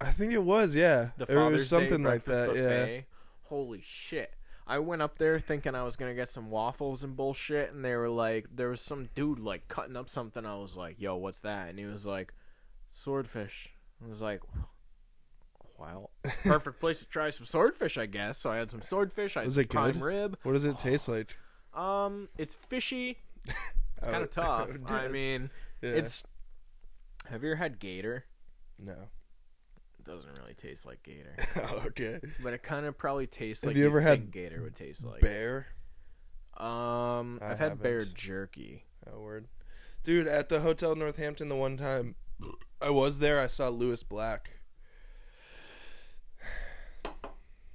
[0.00, 1.10] I think it was, yeah.
[1.16, 3.06] The Or it Father's was something Day like breakfast that, buffet.
[3.42, 4.34] Holy shit.
[4.68, 7.94] I went up there thinking I was gonna get some waffles and bullshit, and they
[7.94, 10.44] were like, there was some dude like cutting up something.
[10.44, 12.34] I was like, "Yo, what's that?" And he was like,
[12.96, 13.72] "Swordfish."
[14.04, 14.40] I was like,
[15.78, 16.10] "Well,
[16.42, 19.36] perfect place to try some swordfish, I guess." So I had some swordfish.
[19.36, 20.02] I had Was it prime good?
[20.02, 20.38] rib.
[20.42, 21.36] What does it taste like?
[21.74, 23.18] Um, it's fishy.
[23.98, 24.68] It's kind of tough.
[24.68, 25.50] would I mean,
[25.82, 25.90] Yeah.
[25.90, 26.24] it's.
[27.30, 28.24] Have you ever had gator?
[28.78, 28.92] no.
[29.98, 32.20] It doesn't really taste like gator, oh, okay.
[32.42, 35.20] but it kind of probably tastes Have like you ever had gator would taste like.
[35.20, 35.66] Bear.
[36.56, 38.14] Um, I I've had bear haven't.
[38.14, 38.84] jerky.
[39.12, 39.48] Oh, word.
[40.02, 42.14] Dude, at the Hotel Northampton, the one time
[42.80, 44.50] I was there, I saw Lewis Black.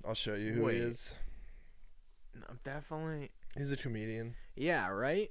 [0.06, 0.76] I'll show you who Wait.
[0.76, 1.14] he is.
[2.50, 3.30] I'm definitely.
[3.58, 4.36] He's a comedian.
[4.56, 5.30] Yeah, right.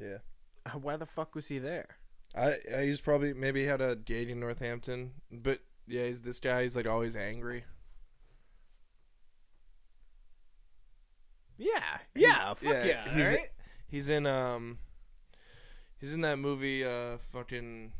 [0.00, 0.18] Yeah.
[0.64, 1.86] Uh, Why the fuck was he there?
[2.34, 6.40] I, I he's probably maybe he had a date in Northampton, but yeah, he's this
[6.40, 6.62] guy.
[6.64, 7.64] He's like always angry.
[11.58, 11.80] Yeah,
[12.14, 13.14] yeah, fuck yeah, yeah.
[13.14, 13.48] he's- alright?
[13.88, 14.78] He's in um,
[15.98, 17.92] he's in that movie uh, fucking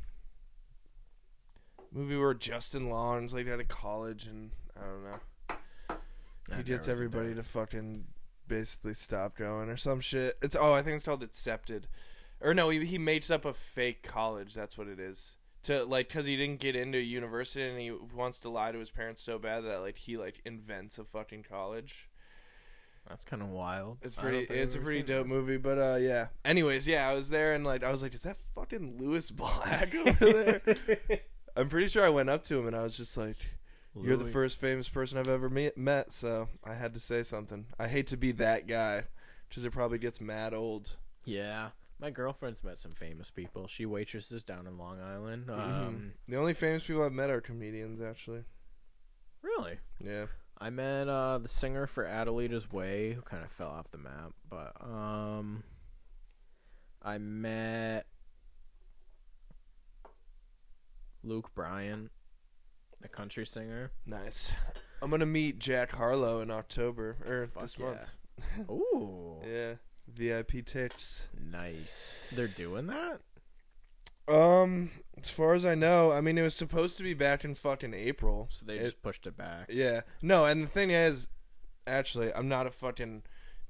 [1.93, 5.57] movie where Justin Long's like out of college and I don't know.
[6.49, 8.05] He I've gets everybody to fucking
[8.47, 10.39] basically stop going or some shit.
[10.43, 11.89] It's oh, I think it's called Accepted,
[12.41, 14.55] or no, he he makes up a fake college.
[14.55, 15.33] That's what it is.
[15.65, 18.91] To like, cause he didn't get into university and he wants to lie to his
[18.91, 22.09] parents so bad that like he like invents a fucking college.
[23.09, 23.99] That's kind of wild.
[24.03, 24.53] It's pretty.
[24.53, 25.29] It's a pretty dope that.
[25.29, 25.57] movie.
[25.57, 26.27] But uh, yeah.
[26.45, 29.95] Anyways, yeah, I was there and like I was like, is that fucking Lewis Black
[30.07, 31.21] over there?
[31.57, 33.37] I'm pretty sure I went up to him and I was just like,
[33.95, 34.33] "You're the Lewis.
[34.33, 37.67] first famous person I've ever me- met." So I had to say something.
[37.79, 39.05] I hate to be that guy,
[39.49, 40.97] because it probably gets mad old.
[41.25, 43.67] Yeah, my girlfriend's met some famous people.
[43.69, 45.51] She waitresses down in Long Island.
[45.51, 46.11] Um, Mhm.
[46.29, 48.45] The only famous people I've met are comedians, actually.
[49.43, 49.79] really.
[50.01, 50.27] Yeah.
[50.59, 54.33] I met uh, the singer for Adelita's Way, who kind of fell off the map.
[54.49, 55.63] But um,
[57.03, 58.07] I met
[61.27, 62.11] Luke Bryan,
[63.01, 63.91] the country singer.
[64.07, 64.53] Nice.
[65.03, 67.85] I'm gonna meet Jack Harlow in October or Fuck this yeah.
[67.87, 68.71] month.
[68.71, 69.75] Ooh, Yeah.
[70.09, 71.25] VIP tickets.
[71.39, 72.17] nice.
[72.33, 73.21] They're doing that.
[74.29, 77.55] Um, as far as I know, I mean, it was supposed to be back in
[77.55, 78.49] fucking April.
[78.51, 79.67] So they It- just pushed it back.
[79.71, 80.03] Yeah.
[80.23, 81.29] No, and the thing is,
[81.87, 83.23] actually, I'm not a fucking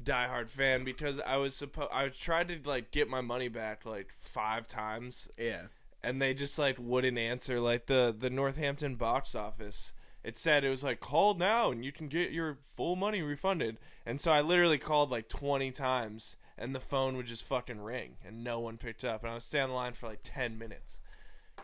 [0.02, 4.12] diehard fan because I was supposed I tried to like get my money back like
[4.18, 5.66] five times, Yeah.
[6.06, 7.60] And they just like wouldn't answer.
[7.60, 9.92] Like the the Northampton box office,
[10.22, 13.78] it said it was like call now and you can get your full money refunded.
[14.06, 18.18] And so I literally called like 20 times, and the phone would just fucking ring,
[18.24, 20.56] and no one picked up, and I was staying on the line for like 10
[20.56, 20.98] minutes.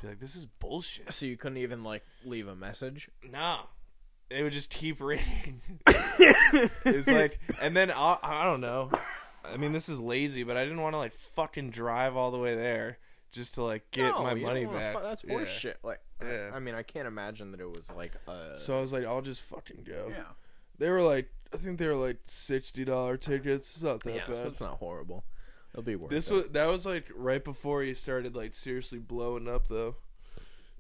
[0.01, 1.13] Be like, this is bullshit.
[1.13, 3.09] So you couldn't even like leave a message.
[3.31, 3.69] No.
[4.29, 5.61] It would just keep ringing.
[5.87, 8.91] it's like, and then I, I don't know.
[9.45, 12.39] I mean, this is lazy, but I didn't want to like fucking drive all the
[12.39, 12.99] way there
[13.33, 14.97] just to like get No, my you money don't wanna back.
[14.97, 15.35] fu- that's Yeah.
[15.35, 15.75] horseshit.
[15.83, 16.51] Like, I- Yeah.
[16.55, 19.23] I, mean, I can't imagine that it was like uh So I was like, I'll
[19.23, 20.09] just fucking go.
[20.11, 20.25] yeah,
[20.79, 23.75] They were like, I think they were like sixty dollar tickets.
[23.75, 24.27] It's not that yeah.
[24.27, 24.47] bad.
[24.47, 25.25] It's not horrible.
[25.73, 26.35] It'll be worth This it.
[26.35, 29.97] was that was like right before he started like seriously blowing up though.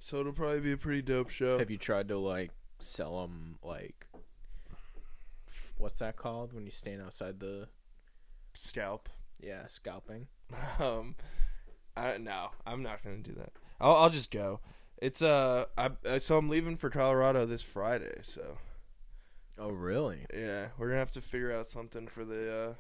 [0.00, 1.59] So it'll probably be a pretty dope show.
[1.59, 4.07] Have you tried to like sell them like
[5.78, 7.68] what's that called when you stand outside the
[8.55, 9.09] Scalp.
[9.40, 10.26] yeah scalping?
[10.78, 11.14] Um,
[11.97, 13.53] I no, I'm not gonna do that.
[13.80, 14.61] I'll I'll just go.
[14.99, 18.20] It's uh, I uh, so I'm leaving for Colorado this Friday.
[18.22, 18.59] So
[19.59, 20.26] Oh really?
[20.34, 22.74] yeah, we're gonna have to figure out something for the uh,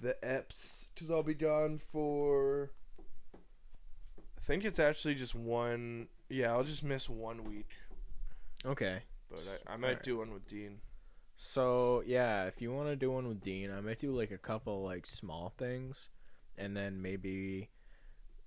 [0.00, 2.72] the EPS because I'll be gone for.
[3.34, 7.70] I think it's actually just one Yeah, I'll just miss one week,
[8.64, 9.02] Okay.
[9.30, 10.02] but I, I might Alright.
[10.02, 10.80] do one with Dean.
[11.36, 14.38] So yeah, if you want to do one with Dean, I might do like a
[14.38, 16.08] couple like small things,
[16.56, 17.68] and then maybe,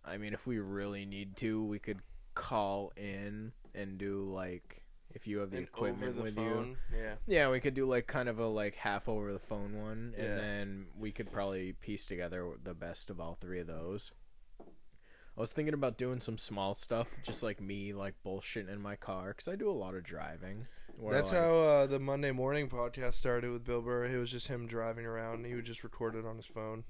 [0.06, 2.00] I mean, if we really need to, we could
[2.34, 4.82] call in and do like
[5.14, 6.78] if you have the And equipment the with you.
[6.96, 7.16] Yeah.
[7.28, 10.28] Yeah, we could do like kind of a like half over the phone one, and
[10.28, 10.36] Yeah.
[10.38, 14.12] then we could probably piece together the best of all three of those.
[14.60, 18.96] I was thinking about doing some small stuff, just like me, like bullshitting in my
[18.96, 20.68] car, because I do a lot of driving.
[21.10, 24.06] That's like- how uh, the Monday morning podcast started with Bill Burr.
[24.06, 25.36] It was just him driving around.
[25.36, 26.84] and He would just record it on his phone.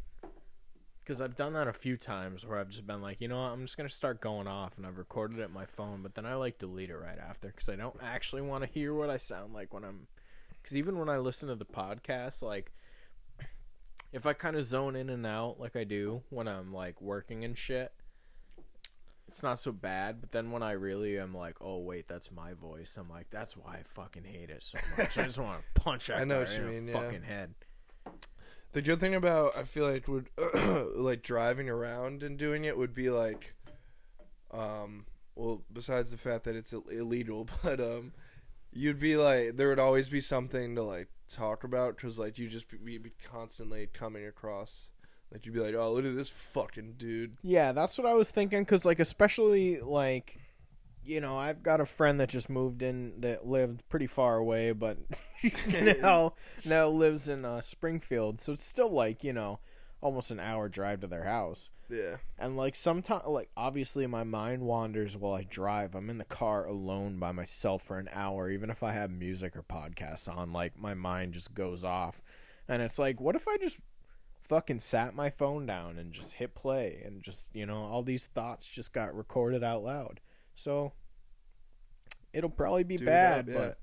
[1.12, 3.52] Because I've done that a few times where I've just been like, you know what,
[3.52, 6.16] I'm just going to start going off and I've recorded it on my phone, but
[6.16, 9.10] then I like delete it right after because I don't actually want to hear what
[9.10, 10.08] I sound like when I'm.
[10.54, 12.72] Because even when I listen to the podcast, like,
[14.14, 17.44] if I kind of zone in and out like I do when I'm like working
[17.44, 17.92] and shit,
[19.28, 20.22] it's not so bad.
[20.22, 23.58] But then when I really am like, oh, wait, that's my voice, I'm like, that's
[23.58, 25.18] why I fucking hate it so much.
[25.18, 26.94] I just want to punch that I know what you in mean, yeah.
[26.94, 27.54] fucking head.
[28.74, 30.30] The good thing about I feel like would
[30.96, 33.54] like driving around and doing it would be like,
[34.52, 35.06] um,
[35.36, 38.14] well, besides the fact that it's illegal, but um,
[38.72, 42.48] you'd be like there would always be something to like talk about because like you
[42.48, 44.90] just be, be constantly coming across.
[45.32, 47.36] Like you'd be like, oh, look at this fucking dude.
[47.42, 48.66] Yeah, that's what I was thinking.
[48.66, 50.38] Cause like, especially like,
[51.04, 54.72] you know, I've got a friend that just moved in that lived pretty far away,
[54.72, 54.98] but
[56.02, 56.34] now
[56.66, 58.40] now lives in uh, Springfield.
[58.40, 59.60] So it's still like you know,
[60.02, 61.70] almost an hour drive to their house.
[61.90, 65.94] Yeah, And like sometimes, like obviously, my mind wanders while I drive.
[65.94, 69.58] I'm in the car alone by myself for an hour, even if I have music
[69.58, 70.54] or podcasts on.
[70.54, 72.22] Like my mind just goes off,
[72.68, 73.82] and it's like, what if I just
[74.40, 78.26] fucking sat my phone down and just hit play, and just you know, all these
[78.28, 80.22] thoughts just got recorded out loud.
[80.56, 80.94] So
[82.34, 83.54] it'll probably be it bad, yeah.
[83.58, 83.80] but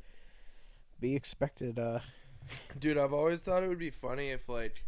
[1.01, 1.79] be expected.
[1.79, 2.01] Uh,
[2.79, 4.85] dude, I've always thought it would be funny if like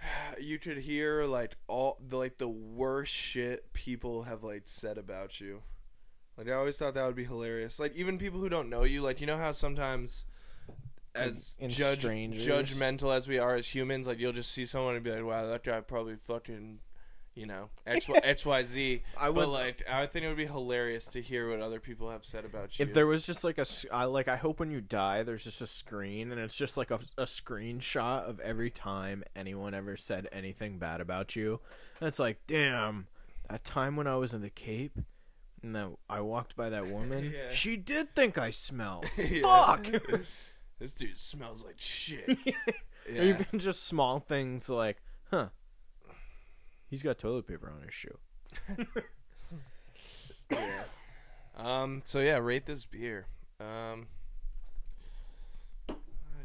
[0.40, 5.40] you could hear like all the like the worst shit people have like said about
[5.40, 5.62] you.
[6.36, 7.78] Like I always thought that would be hilarious.
[7.78, 10.24] Like even people who don't know you, like you know how sometimes
[11.14, 12.46] as And judge, strangers.
[12.46, 15.46] judgmental as we are as humans, like you'll just see someone and be like, "Wow,
[15.46, 16.80] that guy probably fucking."
[17.34, 19.02] You know, X X Y Z.
[19.16, 22.10] I But would- like, I think it would be hilarious to hear what other people
[22.10, 22.84] have said about you.
[22.84, 25.60] If there was just like a I, like, I hope when you die, there's just
[25.60, 30.28] a screen, and it's just like a, a screenshot of every time anyone ever said
[30.30, 31.58] anything bad about you.
[32.00, 33.08] And it's like, damn,
[33.50, 34.96] that time when I was in the Cape,
[35.60, 37.50] and that I walked by that woman, Yeah.
[37.50, 39.06] she did think I smelled.
[39.42, 39.86] Fuck.
[40.78, 42.38] this dude smells like shit.
[43.08, 45.48] Or even just small things like, huh,
[46.94, 48.16] he's got toilet paper on his shoe.
[50.52, 50.82] yeah.
[51.56, 52.02] Um.
[52.04, 53.26] So yeah, rate this beer.
[53.58, 54.06] Um.
[55.88, 55.94] I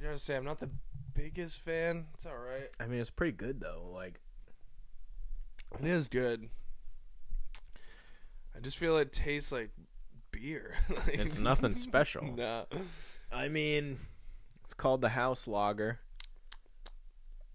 [0.01, 0.71] gotta say, I'm not the
[1.13, 2.05] biggest fan.
[2.15, 2.69] It's all right.
[2.79, 3.91] I mean, it's pretty good though.
[3.93, 4.19] Like,
[5.79, 6.49] It is good.
[8.55, 9.69] I just feel it tastes like
[10.31, 10.73] beer.
[10.89, 12.23] Like- it's nothing special.
[12.37, 12.63] Nah.
[13.31, 13.97] I mean,
[14.63, 15.99] it's called the House Lager.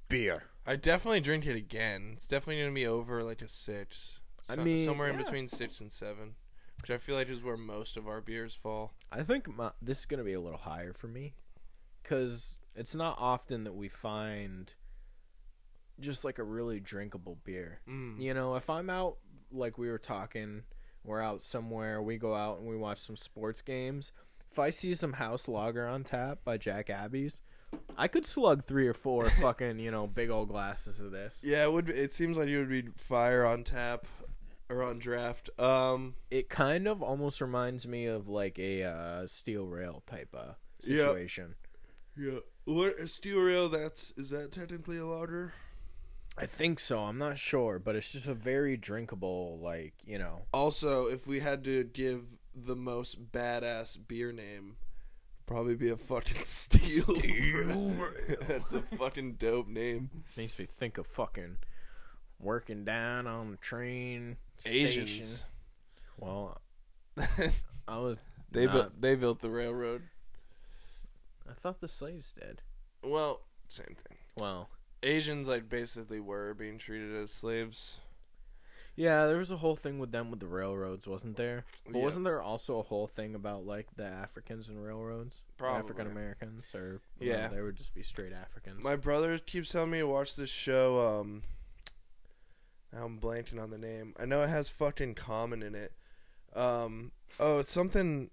[0.09, 0.45] Beer.
[0.67, 2.13] I definitely drink it again.
[2.17, 4.21] It's definitely gonna be over like a six.
[4.49, 6.35] I mean, somewhere in between six and seven,
[6.83, 8.93] which I feel like is where most of our beers fall.
[9.11, 11.35] I think my, this is going to be a little higher for me
[12.03, 14.73] because it's not often that we find
[16.01, 17.81] just like a really drinkable beer.
[17.89, 18.21] Mm.
[18.21, 19.17] You know, if I'm out,
[19.51, 20.65] like we were talking,
[21.05, 24.13] we're out somewhere, we go out and we watch some sports games.
[24.51, 27.31] If I see some house lager on tap by Jack's Abby,
[27.97, 31.43] I could slug three or four fucking, you know, big old glasses of this.
[31.45, 31.87] Yeah, it would.
[31.87, 34.07] Be, it seems like you would be fire on tap
[34.69, 35.51] or on draft.
[35.61, 40.57] Um, It kind of almost reminds me of like a uh, steel rail type of
[40.83, 41.07] Yeah.
[41.09, 41.55] situation.
[42.17, 42.39] yeah.
[42.65, 43.69] What a steel rail?
[43.69, 45.53] That's is that technically a lager?
[46.39, 46.99] I think so.
[47.01, 50.47] I'm not sure, but it's just a very drinkable, like you know.
[50.53, 54.77] Also, if we had to give the most badass beer name,
[55.47, 57.05] probably be a fucking steel.
[58.49, 60.11] That's a fucking dope name.
[60.37, 61.57] Makes me think of fucking
[62.41, 64.37] working down on the train.
[64.67, 65.11] Asians.
[65.11, 65.47] station.
[66.19, 66.61] Well,
[67.89, 68.29] I was.
[68.51, 69.01] they not- built.
[69.01, 70.03] They built the railroad.
[71.49, 72.63] I thought the slaves did.
[73.03, 74.17] Well, same thing.
[74.39, 74.71] Well,
[75.03, 77.99] Asians like basically were being treated as slaves.
[78.97, 81.65] Yeah, there was a whole thing with them with the railroads, wasn't there?
[81.87, 82.03] But Yeah.
[82.03, 85.43] wasn't there also a whole thing about like the Africans and railroads?
[85.57, 85.79] Probably.
[85.81, 87.49] African Americans, or Yeah.
[87.49, 88.83] they would just be straight Africans.
[88.83, 91.21] My brother keeps telling me to watch this show.
[91.21, 91.43] Um,
[92.93, 94.15] now I'm blanking on the name.
[94.19, 95.93] I know it has fucking Common in it.
[96.55, 97.11] Um.
[97.41, 98.31] Oh, it's something.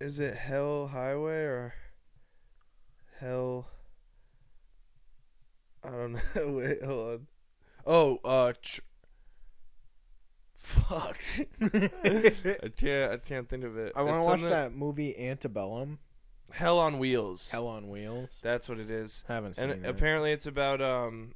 [0.00, 1.74] Is it Hell Highway or
[3.20, 3.68] Hell?
[5.84, 6.48] I don't know.
[6.52, 7.26] Wait, hold on.
[7.86, 8.80] Oh, uh, tr-
[10.66, 11.16] fuck.
[11.62, 13.12] I can't.
[13.12, 13.92] I can't think of it.
[13.94, 15.98] I want It's to watch something- that movie Antebellum.
[16.50, 17.48] Hell on Wheels.
[17.50, 18.40] Hell on Wheels.
[18.42, 19.24] That's what it is.
[19.28, 19.88] Haven't seen And it.
[19.88, 21.34] apparently, it's about um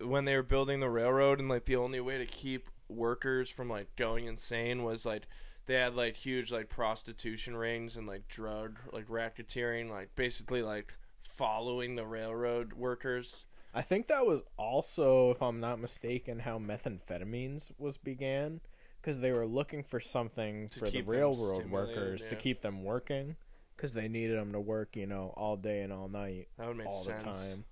[0.00, 3.68] when they were building the railroad, and like the only way to keep workers from
[3.70, 5.22] like going insane was like
[5.66, 10.92] they had like huge like prostitution rings and like drug like racketeering, like basically like
[11.22, 13.44] following the railroad workers.
[13.74, 18.60] I think that was also, if I'm not mistaken, how methamphetamines was began
[19.00, 23.36] because they were looking for something To for the railroad workers to keep them working
[23.76, 26.76] because they needed them to work, you know, all day and all night, That would
[26.76, 27.22] make all sense.
[27.22, 27.64] the time.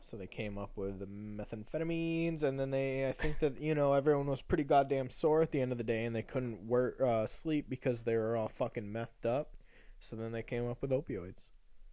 [0.00, 3.92] So they came up with the methamphetamines, and then they, I think that you know,
[3.94, 7.00] everyone was pretty goddamn sore at the end of the day, and they couldn't work,
[7.00, 9.56] uh, sleep because they were all fucking methed up.
[10.00, 11.44] So then they came up with opioids.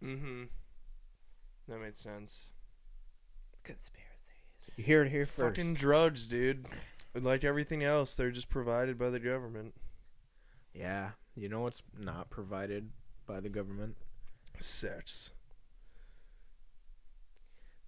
[0.02, 0.44] Mm-hmm.
[1.68, 2.48] That made sense.
[3.64, 4.06] Conspiracies.
[4.76, 5.56] You hear it here first.
[5.56, 6.66] Fucking drugs, dude.
[7.14, 9.74] Like everything else, they're just provided by the government.
[10.72, 12.90] Yeah, you know what's not provided
[13.26, 13.96] by the government?
[14.58, 15.30] Sex.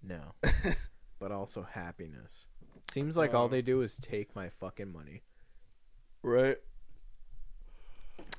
[0.03, 0.35] No.
[1.19, 2.45] but also happiness.
[2.91, 3.49] Seems like all Uh.
[3.49, 5.23] they do is take my fucking money.
[6.21, 6.57] Right.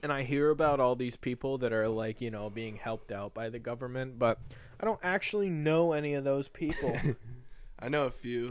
[0.03, 3.35] And I hear about all these people that are like, you know, being helped out
[3.35, 4.39] by the government, but
[4.81, 6.99] I don't actually know any of those people.
[7.79, 8.51] I know a few,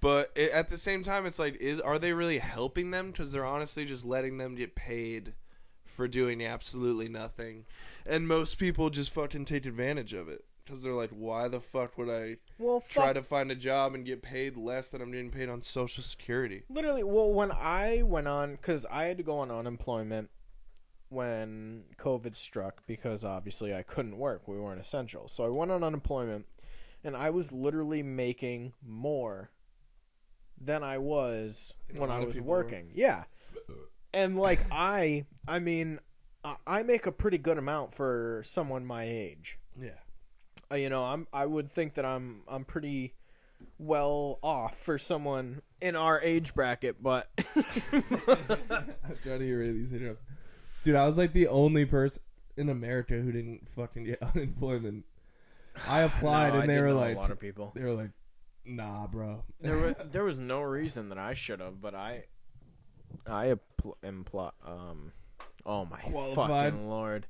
[0.00, 3.10] but it, at the same time, it's like, is are they really helping them?
[3.10, 5.34] Because they're honestly just letting them get paid
[5.84, 7.64] for doing absolutely nothing,
[8.06, 11.96] and most people just fucking take advantage of it because they're like, why the fuck
[11.96, 15.30] would I well, try to find a job and get paid less than I'm getting
[15.30, 16.62] paid on Social Security?
[16.68, 20.28] Literally, well, when I went on, because I had to go on unemployment
[21.08, 24.46] when COVID struck, because obviously I couldn't work.
[24.48, 25.28] We weren't essential.
[25.28, 26.46] So I went on unemployment,
[27.04, 29.50] and I was literally making more
[30.60, 32.56] than I was when I was people were.
[32.58, 32.90] working.
[32.94, 33.24] Yeah.
[34.12, 36.00] And, like, I, I mean,
[36.66, 39.58] I- make a pretty good amount for someone my age.
[39.80, 39.90] Yeah.
[40.70, 43.14] Uh, you know, I'm I would think that I'm I'm pretty
[43.78, 47.28] well off for someone in our age bracket, but
[47.92, 48.02] I'm
[49.22, 50.20] trying to get rid of these hiccups.
[50.88, 52.22] Dude, I was like the only person
[52.56, 55.04] in America who didn't fucking get unemployment.
[55.86, 57.72] I applied No, I and they did were know like, a lot of people.
[57.74, 58.08] they were like,
[58.64, 59.44] nah, bro.
[59.60, 62.24] There was there was no reason that I should have, but I
[63.26, 63.48] I
[63.82, 65.12] apl- impl- um
[65.66, 66.72] oh my Qualified?
[66.72, 67.26] fucking lord.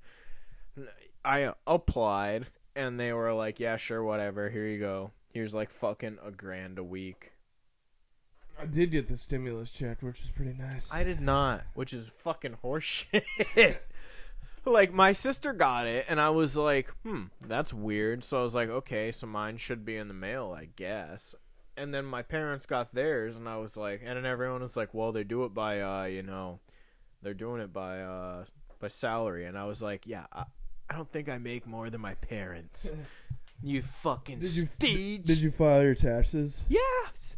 [1.24, 2.46] I applied
[2.76, 4.48] and they were like, "Yeah, sure, whatever.
[4.50, 5.10] Here you go.
[5.32, 7.32] Here's like fucking a grand a week."
[8.60, 10.88] I did get the stimulus check, which was pretty nice.
[10.90, 13.22] I did not, which is fucking horseshit.
[14.64, 18.54] like my sister got it, and I was like, "Hmm, that's weird." So I was
[18.54, 21.34] like, "Okay, so mine should be in the mail, I guess."
[21.76, 24.92] And then my parents got theirs, and I was like, and then everyone was like,
[24.92, 26.58] "Well, they do it by, uh, you know,
[27.22, 28.44] they're doing it by, uh,
[28.80, 30.44] by salary." And I was like, "Yeah, I,
[30.90, 32.92] I don't think I make more than my parents."
[33.62, 35.26] you fucking Did you- steeds.
[35.26, 36.60] Did you file your taxes?
[36.68, 37.36] Yes.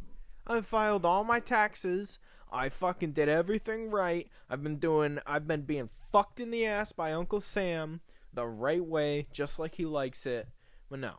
[0.50, 2.18] I filed all my taxes.
[2.52, 4.28] I fucking did everything right.
[4.48, 8.00] I've been doing I've been being fucked in the ass by Uncle Sam
[8.34, 10.48] the right way, just like he likes it.
[10.88, 11.12] But no.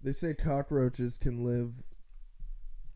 [0.00, 1.72] They say cockroaches can live.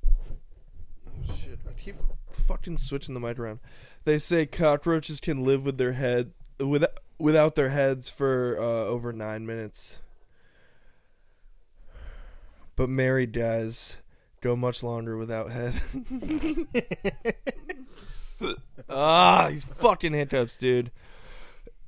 [0.08, 1.58] Oh shit!
[1.68, 1.96] I keep
[2.30, 3.58] fucking switching the mic around.
[4.04, 6.30] They say cockroaches can live with their head
[6.60, 9.98] without without their heads for uh, over nine minutes,
[12.76, 13.96] but Mary guys
[14.44, 15.80] go much longer without head.
[18.90, 20.90] ah, these fucking hiccups, dude.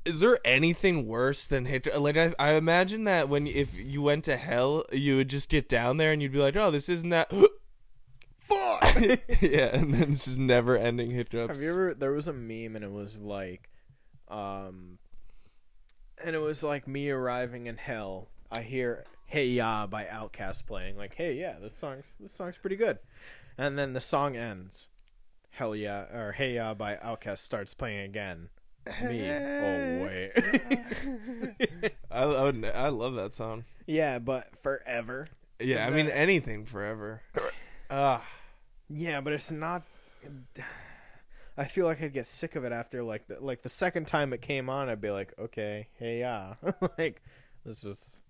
[0.07, 1.99] Is there anything worse than hiccups?
[1.99, 5.69] Like I, I imagine that when if you went to hell, you would just get
[5.69, 7.31] down there and you'd be like, "Oh, this isn't that."
[8.39, 9.01] Fuck.
[9.43, 11.51] yeah, and then it's just never ending hiccups.
[11.51, 13.69] Have you ever there was a meme and it was like
[14.29, 14.99] um
[16.25, 18.29] and it was like me arriving in hell.
[18.51, 22.77] I hear Hey Ya by Outkast playing like, "Hey, yeah, this song's this song's pretty
[22.77, 22.99] good."
[23.59, 24.89] And then the song ends.
[25.51, 28.49] Hell yeah or Hey Ya by Outkast starts playing again.
[29.03, 29.29] Me.
[29.31, 30.33] Oh wait.
[32.11, 32.65] I, I would.
[32.65, 33.65] I love that song.
[33.87, 35.29] yeah, but forever.
[35.59, 37.23] Yeah, I mean anything forever.
[37.91, 38.23] Ah,
[38.89, 39.83] Yeah, but it's not.
[41.59, 44.33] I feel like I'd get sick of it after like the like the second time
[44.33, 44.89] it came on.
[44.89, 46.55] I'd be like, okay, hey, yeah,
[46.99, 47.23] like
[47.65, 48.21] this is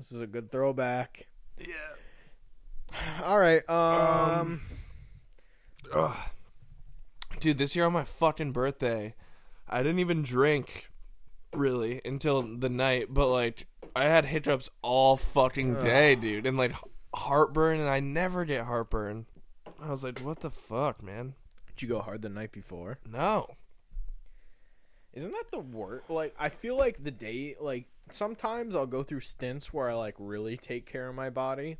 [0.00, 1.26] this is a good throwback.
[1.58, 3.20] yeah.
[3.22, 4.62] All right, um,
[5.94, 6.16] Ugh.
[7.38, 9.14] Dude, this year on my fucking birthday,
[9.68, 10.90] I didn't even drink
[11.52, 16.74] really until the night, but like I had hiccups all fucking day, dude, and like
[17.12, 19.26] heartburn, and I never get heartburn.
[19.82, 21.34] I was like, what the fuck, man?
[21.66, 22.98] Did you go hard the night before?
[23.06, 23.48] No.
[25.12, 26.08] Isn't that the worst?
[26.08, 30.14] Like, I feel like the day, like, sometimes I'll go through stints where I, like,
[30.18, 31.78] really take care of my body,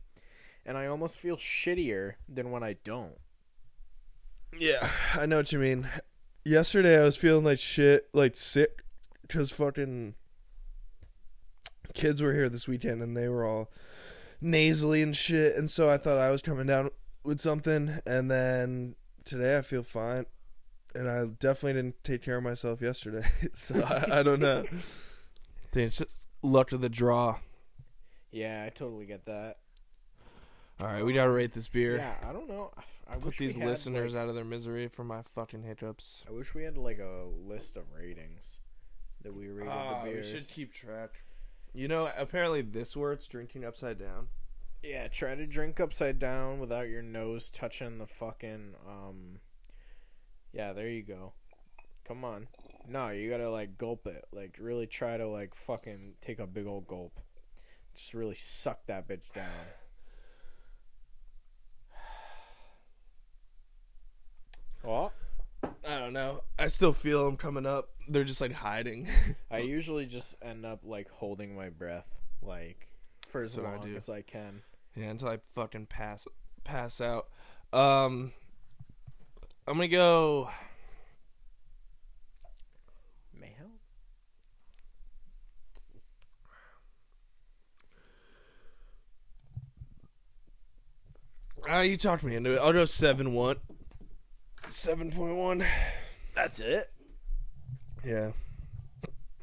[0.67, 3.19] and I almost feel shittier than when I don't.
[4.59, 5.89] Yeah, I know what you mean.
[6.45, 8.83] Yesterday I was feeling like shit, like sick,
[9.23, 10.15] because fucking
[11.95, 13.71] kids were here this weekend and they were all
[14.41, 16.91] nasally and shit, and so I thought I was coming down
[17.23, 20.27] with something, and then today I feel fine,
[20.95, 24.65] and I definitely didn't take care of myself yesterday, so I, I don't know.
[25.73, 27.39] Dude, it's just luck of the draw.
[28.33, 29.59] Yeah, I totally get that.
[30.81, 31.97] All right, we gotta rate this beer.
[31.97, 32.71] Yeah, I don't know.
[32.77, 35.23] I- I Put wish we these had, listeners like- out of their misery for my
[35.35, 36.23] fucking hiccups.
[36.29, 38.61] I wish we had like a list of ratings
[39.23, 41.25] that we rated Ah, the we should keep track.
[41.75, 44.29] You know, apparently this works drinking upside down.
[44.85, 49.41] Yeah, try to drink upside down without your nose touching the fucking um
[50.53, 51.33] Yeah, there you go.
[52.07, 52.49] Come on.
[52.89, 54.25] No, you gotta like gulp it.
[54.33, 57.21] Like really try to like fucking take a big old gulp.
[57.95, 59.47] Just really suck that bitch down.
[64.83, 65.13] Oh,
[65.87, 66.43] I don't know.
[66.59, 67.91] I still feel them coming up.
[68.09, 69.09] They're just like hiding.
[69.51, 72.11] I usually just end up like holding my breath
[72.43, 72.89] like
[73.29, 73.95] for as That's I long do.
[73.95, 74.63] as I can.
[74.97, 76.27] yeah, until I fucking pass
[76.65, 77.29] pass out.
[77.75, 78.33] Um,
[79.67, 80.51] I'm gonna go.
[83.39, 83.71] May help.
[91.71, 92.59] Uh, you talked me into it.
[92.59, 93.57] I'll go seven one.
[94.69, 95.65] Seven point one.
[96.35, 96.87] That's it.
[98.05, 98.31] Yeah.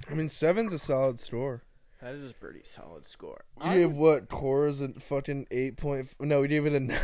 [0.09, 1.63] I mean, seven's a solid score.
[2.01, 3.43] That is a pretty solid score.
[3.63, 4.29] You gave what?
[4.29, 6.09] Coors a fucking eight point.
[6.19, 6.99] No, we gave it a nine.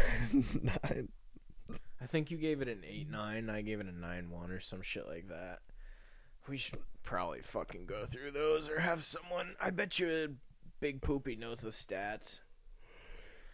[0.61, 1.10] nine.
[2.03, 3.49] I think you gave it an eight nine.
[3.49, 5.59] I gave it a nine one or some shit like that.
[6.49, 9.55] We should probably fucking go through those or have someone.
[9.61, 10.27] I bet you a
[10.81, 12.41] Big Poopy knows the stats.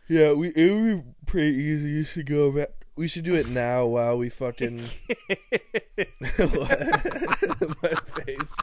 [0.07, 1.89] Yeah, we it would be pretty easy.
[1.89, 2.71] You should go back.
[2.95, 4.80] We should do it now while we fucking.
[6.38, 7.77] what?
[7.84, 7.93] My
[8.23, 8.55] face.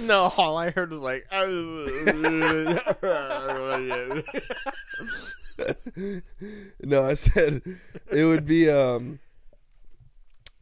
[0.00, 1.26] no, all I heard was like.
[6.82, 7.62] no, I said
[8.10, 9.18] it would be um.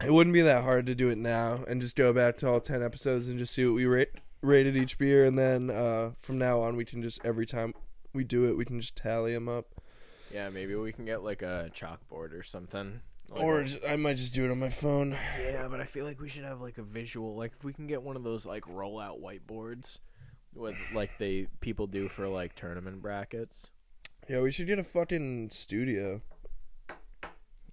[0.05, 2.61] It wouldn't be that hard to do it now and just go back to all
[2.61, 4.11] ten episodes and just see what we rate
[4.43, 7.73] rated each beer, and then uh, from now on we can just every time
[8.12, 9.66] we do it we can just tally them up.
[10.33, 13.01] yeah, maybe we can get like a chalkboard or something.
[13.31, 15.16] Like or a- I might just do it on my phone.
[15.41, 17.37] yeah, but I feel like we should have like a visual.
[17.37, 20.01] Like if we can get one of those like rollout whiteboards,
[20.55, 23.71] with like they people do for like tournament brackets.
[24.29, 26.23] Yeah, we should get a fucking studio.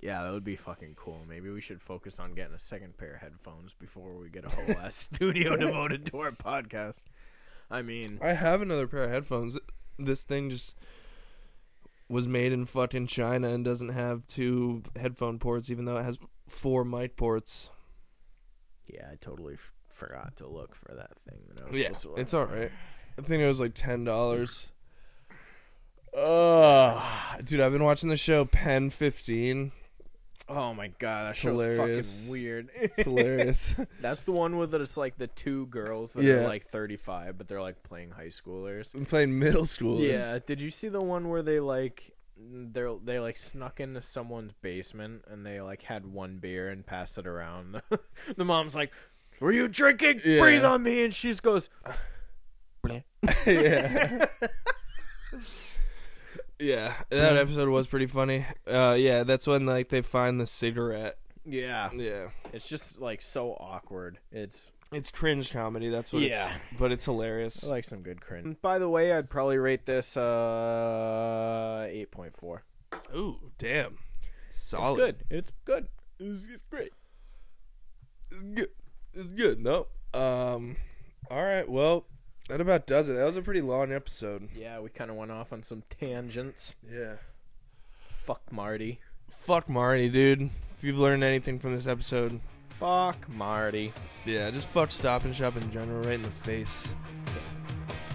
[0.01, 1.19] Yeah, that would be fucking cool.
[1.29, 4.49] Maybe we should focus on getting a second pair of headphones before we get a
[4.49, 7.03] whole ass studio devoted to our podcast.
[7.69, 9.57] I mean, I have another pair of headphones.
[9.99, 10.75] This thing just
[12.09, 16.17] was made in fucking China and doesn't have two headphone ports, even though it has
[16.49, 17.69] four mic ports.
[18.87, 21.39] yeah, I totally f- forgot to look for that thing.
[21.55, 22.71] That I was Yeah, it's all right.
[23.17, 24.67] I think it was like ten dollars.
[26.17, 29.71] Uh, dude, I've been watching the show Pen Fifteen.
[30.49, 32.17] Oh my god, that show's Hilarious.
[32.19, 32.69] fucking weird.
[32.73, 33.75] It's hilarious.
[34.01, 36.33] That's the one with it's like the two girls that Yeah.
[36.43, 38.93] are like 35, but they're like playing high schoolers.
[38.93, 40.09] I'm playing middle schoolers.
[40.09, 44.51] Yeah, did you see the one where they like they they like snuck into someone's
[44.61, 47.81] basement and they like had one beer and passed it around.
[48.35, 48.91] the mom's like,
[49.39, 50.19] "Were you drinking?
[50.25, 50.39] Yeah.
[50.39, 51.69] Breathe on me." And she just goes,
[53.45, 54.25] yeah.
[56.61, 58.45] Yeah, that episode was pretty funny.
[58.67, 61.17] Uh, yeah, that's when like they find the cigarette.
[61.43, 64.19] "Yeah." Yeah, It's just like so awkward.
[64.31, 65.89] It's it's cringe comedy.
[65.89, 66.21] That's what.
[66.21, 66.53] Yeah.
[66.53, 67.63] it's, but it's hilarious.
[67.63, 68.57] I like some good cringe.
[68.61, 72.59] By the way, I'd probably rate this uh 8.4.
[73.15, 73.97] Ooh, damn,
[74.47, 74.97] It's solid.
[74.97, 75.15] good.
[75.29, 75.87] It's good.
[76.19, 76.91] It's, it's great.
[78.29, 78.69] It's good.
[79.13, 79.59] It's good.
[79.63, 79.87] No.
[80.13, 80.75] Um.
[81.29, 81.67] All right.
[81.67, 82.05] Well,
[82.51, 83.13] that about does it.
[83.13, 84.49] That was a pretty long episode.
[84.53, 86.75] Yeah, we kind of went off on some tangents.
[86.91, 87.13] Yeah.
[88.09, 88.99] Fuck Marty.
[89.29, 90.49] Fuck Marty, dude.
[90.77, 92.41] If you've learned anything from this episode,
[92.79, 93.93] Fuck Marty.
[94.25, 96.87] yeah, just fuck Stop and Shop in general, right in the face.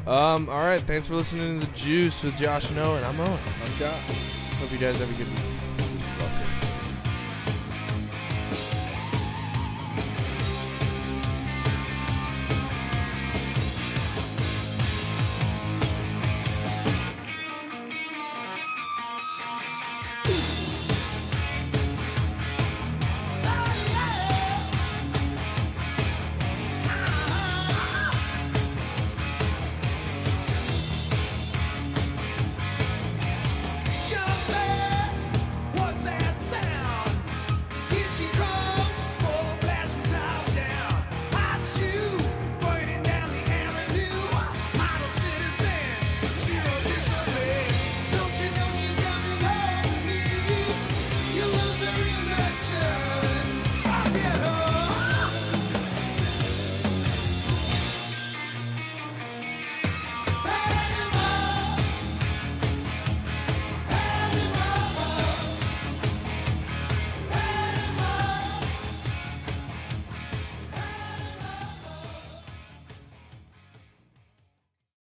[0.06, 0.48] Um.
[0.48, 0.80] All right.
[0.82, 3.02] Thanks for listening to the Juice with Josh and Owen.
[3.02, 3.40] I'm Owen.
[3.64, 4.52] I'm Josh.
[4.60, 5.55] Hope you guys have a good week.